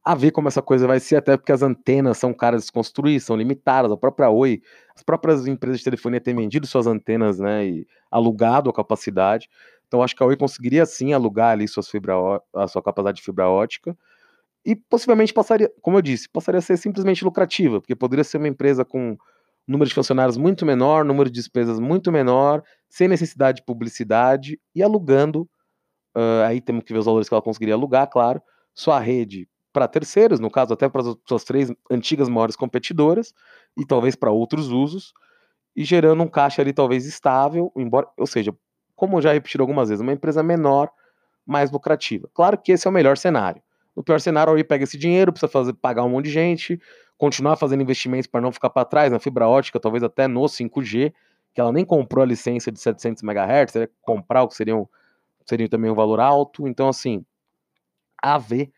a 0.04 0.14
ver 0.14 0.32
como 0.32 0.50
essa 0.50 0.62
coisa 0.62 0.86
vai 0.86 1.00
ser, 1.00 1.16
até 1.16 1.38
porque 1.38 1.54
as 1.54 1.62
antenas 1.62 2.18
são 2.18 2.34
caras 2.34 2.66
de 2.66 2.74
construir, 2.74 3.22
são 3.22 3.38
limitadas. 3.38 3.90
A 3.90 3.96
própria 3.96 4.30
Oi, 4.30 4.62
as 4.94 5.02
próprias 5.02 5.48
empresas 5.48 5.78
de 5.78 5.86
telefonia 5.86 6.20
têm 6.20 6.36
vendido 6.36 6.68
suas 6.68 6.88
antenas, 6.88 7.40
né, 7.40 7.66
e 7.66 7.88
alugado 8.12 8.70
a 8.70 8.74
capacidade. 8.74 9.50
Então 9.94 10.02
acho 10.02 10.16
que 10.16 10.24
a 10.24 10.26
Oi 10.26 10.36
conseguiria 10.36 10.88
sim 10.88 11.14
alugar 11.14 11.52
ali 11.52 11.68
suas 11.68 11.88
fibra, 11.88 12.16
a 12.56 12.68
sua 12.68 12.82
capacidade 12.82 13.18
de 13.18 13.22
fibra 13.24 13.48
ótica 13.48 13.96
e 14.66 14.76
possivelmente 14.76 15.32
passaria, 15.32 15.72
como 15.84 15.98
eu 15.98 16.02
disse, 16.02 16.28
passaria 16.28 16.58
a 16.58 16.62
ser 16.64 16.78
simplesmente 16.78 17.24
lucrativa, 17.24 17.80
porque 17.80 17.96
poderia 17.96 18.24
ser 18.24 18.40
uma 18.40 18.48
empresa 18.48 18.84
com 18.84 19.16
número 19.68 19.88
de 19.88 19.94
funcionários 19.94 20.36
muito 20.36 20.66
menor, 20.66 21.06
número 21.06 21.30
de 21.30 21.36
despesas 21.36 21.80
muito 21.80 22.12
menor, 22.12 22.64
sem 22.90 23.08
necessidade 23.08 23.58
de 23.58 23.66
publicidade 23.66 24.60
e 24.74 24.82
alugando. 24.82 25.48
Uh, 26.18 26.42
aí 26.48 26.60
temos 26.60 26.84
que 26.84 26.92
ver 26.92 26.98
os 26.98 27.06
valores 27.06 27.30
que 27.30 27.36
ela 27.36 27.42
conseguiria 27.44 27.76
alugar, 27.76 28.10
claro. 28.10 28.42
Sua 28.74 29.00
rede 29.00 29.48
para 29.72 29.88
terceiros, 29.88 30.40
no 30.40 30.50
caso 30.50 30.74
até 30.74 30.90
para 30.90 31.02
as 31.02 31.16
suas 31.28 31.44
três 31.44 31.72
antigas 31.92 32.28
maiores 32.30 32.56
competidoras, 32.56 33.32
e 33.78 33.86
talvez 33.86 34.16
para 34.16 34.32
outros 34.32 34.72
usos, 34.72 35.14
e 35.76 35.84
gerando 35.84 36.24
um 36.24 36.28
caixa 36.28 36.64
ali 36.64 36.74
talvez 36.74 37.06
estável, 37.06 37.72
embora, 37.76 38.08
ou 38.18 38.26
seja, 38.26 38.56
como 38.96 39.22
já 39.22 39.34
repetiram 39.34 39.64
algumas 39.64 39.90
vezes, 39.90 40.02
uma 40.02 40.14
empresa 40.14 40.44
menor, 40.44 40.90
mais 41.46 41.72
lucrativa. 41.72 42.30
Claro 42.34 42.58
que 42.58 42.72
esse 42.72 42.88
é 42.88 42.90
o 42.90 42.94
melhor 42.94 43.18
cenário. 43.18 43.62
No 43.96 44.04
pior 44.04 44.20
cenário, 44.20 44.54
aí 44.54 44.64
pega 44.64 44.84
esse 44.84 44.98
dinheiro, 44.98 45.32
precisa 45.32 45.52
fazer, 45.52 45.74
pagar 45.74 46.04
um 46.04 46.10
monte 46.10 46.26
de 46.26 46.32
gente, 46.32 46.80
continuar 47.18 47.56
fazendo 47.56 47.82
investimentos 47.82 48.28
para 48.28 48.42
não 48.42 48.52
ficar 48.52 48.70
para 48.70 48.86
trás 48.86 49.12
na 49.12 49.20
fibra 49.20 49.48
ótica, 49.48 49.80
talvez 49.80 50.04
até 50.04 50.28
no 50.28 50.42
5G, 50.42 51.14
que 51.54 51.62
ela 51.62 51.72
nem 51.72 51.86
comprou 51.86 52.24
a 52.24 52.26
licença 52.26 52.72
de 52.72 52.80
700 52.80 53.22
MHz, 53.22 53.88
comprar 54.02 54.44
o 54.44 54.48
que 54.48 54.56
seria, 54.56 54.76
um, 54.76 54.88
seria 55.46 55.70
também 55.70 55.92
um 55.92 55.96
valor 55.96 56.20
alto. 56.20 56.68
Então, 56.68 56.88
assim, 56.90 57.24
a 58.22 58.38
ver 58.38 58.72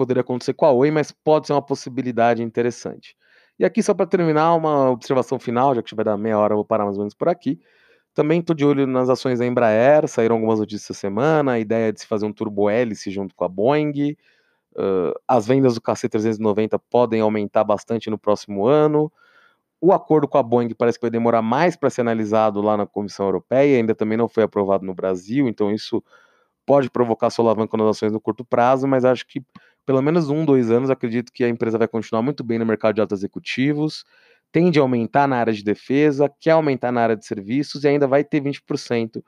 poderia 0.00 0.22
acontecer 0.22 0.54
com 0.54 0.64
a 0.64 0.72
Oi, 0.72 0.90
mas 0.90 1.12
pode 1.12 1.46
ser 1.46 1.52
uma 1.52 1.60
possibilidade 1.60 2.42
interessante. 2.42 3.14
E 3.58 3.66
aqui, 3.66 3.82
só 3.82 3.92
para 3.92 4.06
terminar, 4.06 4.54
uma 4.54 4.88
observação 4.88 5.38
final, 5.38 5.74
já 5.74 5.82
que 5.82 5.94
vai 5.94 6.04
dar 6.04 6.16
meia 6.16 6.38
hora, 6.38 6.54
eu 6.54 6.56
vou 6.56 6.64
parar 6.64 6.84
mais 6.84 6.96
ou 6.96 7.02
menos 7.02 7.12
por 7.12 7.28
aqui. 7.28 7.60
Também 8.14 8.40
estou 8.40 8.54
de 8.54 8.64
olho 8.64 8.86
nas 8.86 9.08
ações 9.08 9.38
da 9.38 9.46
Embraer, 9.46 10.08
saíram 10.08 10.36
algumas 10.36 10.58
notícias 10.58 10.90
essa 10.90 10.94
semana, 10.94 11.52
a 11.52 11.58
ideia 11.60 11.92
de 11.92 12.00
se 12.00 12.06
fazer 12.06 12.26
um 12.26 12.32
turbo 12.32 12.68
hélice 12.68 13.10
junto 13.10 13.34
com 13.34 13.44
a 13.44 13.48
Boeing, 13.48 14.16
uh, 14.76 15.14
as 15.28 15.46
vendas 15.46 15.74
do 15.74 15.80
KC-390 15.80 16.80
podem 16.90 17.20
aumentar 17.20 17.64
bastante 17.64 18.10
no 18.10 18.18
próximo 18.18 18.66
ano, 18.66 19.12
o 19.80 19.92
acordo 19.92 20.28
com 20.28 20.38
a 20.38 20.42
Boeing 20.42 20.74
parece 20.74 20.98
que 20.98 21.04
vai 21.04 21.10
demorar 21.10 21.42
mais 21.42 21.76
para 21.76 21.88
ser 21.88 22.02
analisado 22.02 22.60
lá 22.60 22.76
na 22.76 22.86
Comissão 22.86 23.26
Europeia, 23.26 23.78
ainda 23.78 23.94
também 23.94 24.18
não 24.18 24.28
foi 24.28 24.42
aprovado 24.42 24.84
no 24.84 24.94
Brasil, 24.94 25.48
então 25.48 25.72
isso 25.72 26.02
pode 26.66 26.90
provocar 26.90 27.30
solavanco 27.30 27.76
nas 27.76 27.88
ações 27.96 28.12
no 28.12 28.20
curto 28.20 28.44
prazo, 28.44 28.86
mas 28.86 29.04
acho 29.04 29.26
que 29.26 29.42
pelo 29.86 30.02
menos 30.02 30.30
um, 30.30 30.44
dois 30.44 30.70
anos, 30.70 30.90
acredito 30.90 31.32
que 31.32 31.42
a 31.42 31.48
empresa 31.48 31.78
vai 31.78 31.88
continuar 31.88 32.22
muito 32.22 32.44
bem 32.44 32.58
no 32.58 32.66
mercado 32.66 32.94
de 32.94 33.00
altos 33.00 33.18
executivos, 33.18 34.04
tende 34.52 34.78
a 34.78 34.82
aumentar 34.82 35.26
na 35.26 35.36
área 35.36 35.52
de 35.52 35.62
defesa, 35.62 36.32
quer 36.40 36.52
aumentar 36.52 36.92
na 36.92 37.02
área 37.02 37.16
de 37.16 37.24
serviços 37.24 37.84
e 37.84 37.88
ainda 37.88 38.06
vai 38.06 38.24
ter 38.24 38.40
20% 38.42 39.22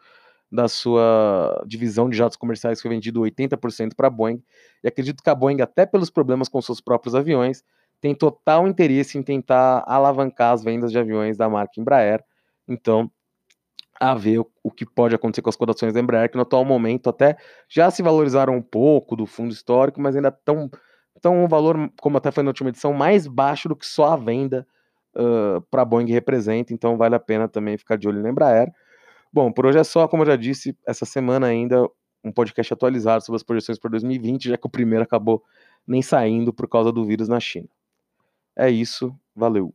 da 0.50 0.68
sua 0.68 1.64
divisão 1.66 2.10
de 2.10 2.16
jatos 2.16 2.36
comerciais 2.36 2.78
que 2.78 2.82
foi 2.82 2.94
vendido 2.94 3.20
80% 3.22 3.94
para 3.96 4.08
a 4.08 4.10
Boeing. 4.10 4.42
E 4.84 4.88
acredito 4.88 5.22
que 5.22 5.30
a 5.30 5.34
Boeing, 5.34 5.62
até 5.62 5.86
pelos 5.86 6.10
problemas 6.10 6.48
com 6.48 6.60
seus 6.60 6.80
próprios 6.80 7.14
aviões, 7.14 7.64
tem 8.02 8.14
total 8.14 8.68
interesse 8.68 9.16
em 9.16 9.22
tentar 9.22 9.82
alavancar 9.86 10.52
as 10.52 10.62
vendas 10.62 10.92
de 10.92 10.98
aviões 10.98 11.38
da 11.38 11.48
marca 11.48 11.80
Embraer. 11.80 12.22
Então, 12.68 13.10
a 13.98 14.14
ver 14.14 14.40
o, 14.62 14.70
que 14.70 14.84
pode 14.84 15.14
acontecer 15.14 15.40
com 15.40 15.48
as 15.48 15.56
cotações 15.56 15.94
da 15.94 16.00
Embraer, 16.00 16.28
que 16.28 16.36
no 16.36 16.42
atual 16.42 16.64
momento 16.64 17.08
até 17.08 17.36
já 17.68 17.90
se 17.90 18.02
valorizaram 18.02 18.56
um 18.56 18.62
pouco 18.62 19.14
do 19.14 19.24
fundo 19.24 19.52
histórico, 19.52 20.00
mas 20.00 20.16
ainda 20.16 20.28
estão 20.28 20.68
tão 21.20 21.44
um 21.44 21.48
valor, 21.48 21.90
como 22.00 22.18
até 22.18 22.32
foi 22.32 22.42
na 22.42 22.50
última 22.50 22.70
edição, 22.70 22.92
mais 22.92 23.28
baixo 23.28 23.68
do 23.68 23.76
que 23.76 23.86
só 23.86 24.12
a 24.12 24.16
venda 24.16 24.66
uh, 25.16 25.60
para 25.70 25.82
a 25.82 25.84
Boeing 25.84 26.10
representa, 26.10 26.72
então 26.72 26.96
vale 26.96 27.14
a 27.14 27.20
pena 27.20 27.48
também 27.48 27.76
ficar 27.76 27.96
de 27.96 28.08
olho 28.08 28.22
na 28.22 28.30
Embraer. 28.30 28.72
Bom, 29.32 29.50
por 29.50 29.66
hoje 29.66 29.78
é 29.78 29.84
só, 29.84 30.06
como 30.06 30.22
eu 30.22 30.26
já 30.26 30.36
disse, 30.36 30.76
essa 30.86 31.04
semana 31.04 31.46
ainda 31.46 31.88
um 32.24 32.30
podcast 32.30 32.72
atualizado 32.72 33.24
sobre 33.24 33.36
as 33.36 33.42
projeções 33.42 33.78
para 33.78 33.90
2020, 33.90 34.48
já 34.48 34.56
que 34.56 34.66
o 34.66 34.70
primeiro 34.70 35.02
acabou 35.02 35.42
nem 35.86 36.02
saindo 36.02 36.52
por 36.52 36.68
causa 36.68 36.92
do 36.92 37.04
vírus 37.04 37.28
na 37.28 37.40
China. 37.40 37.68
É 38.56 38.70
isso, 38.70 39.14
valeu. 39.34 39.74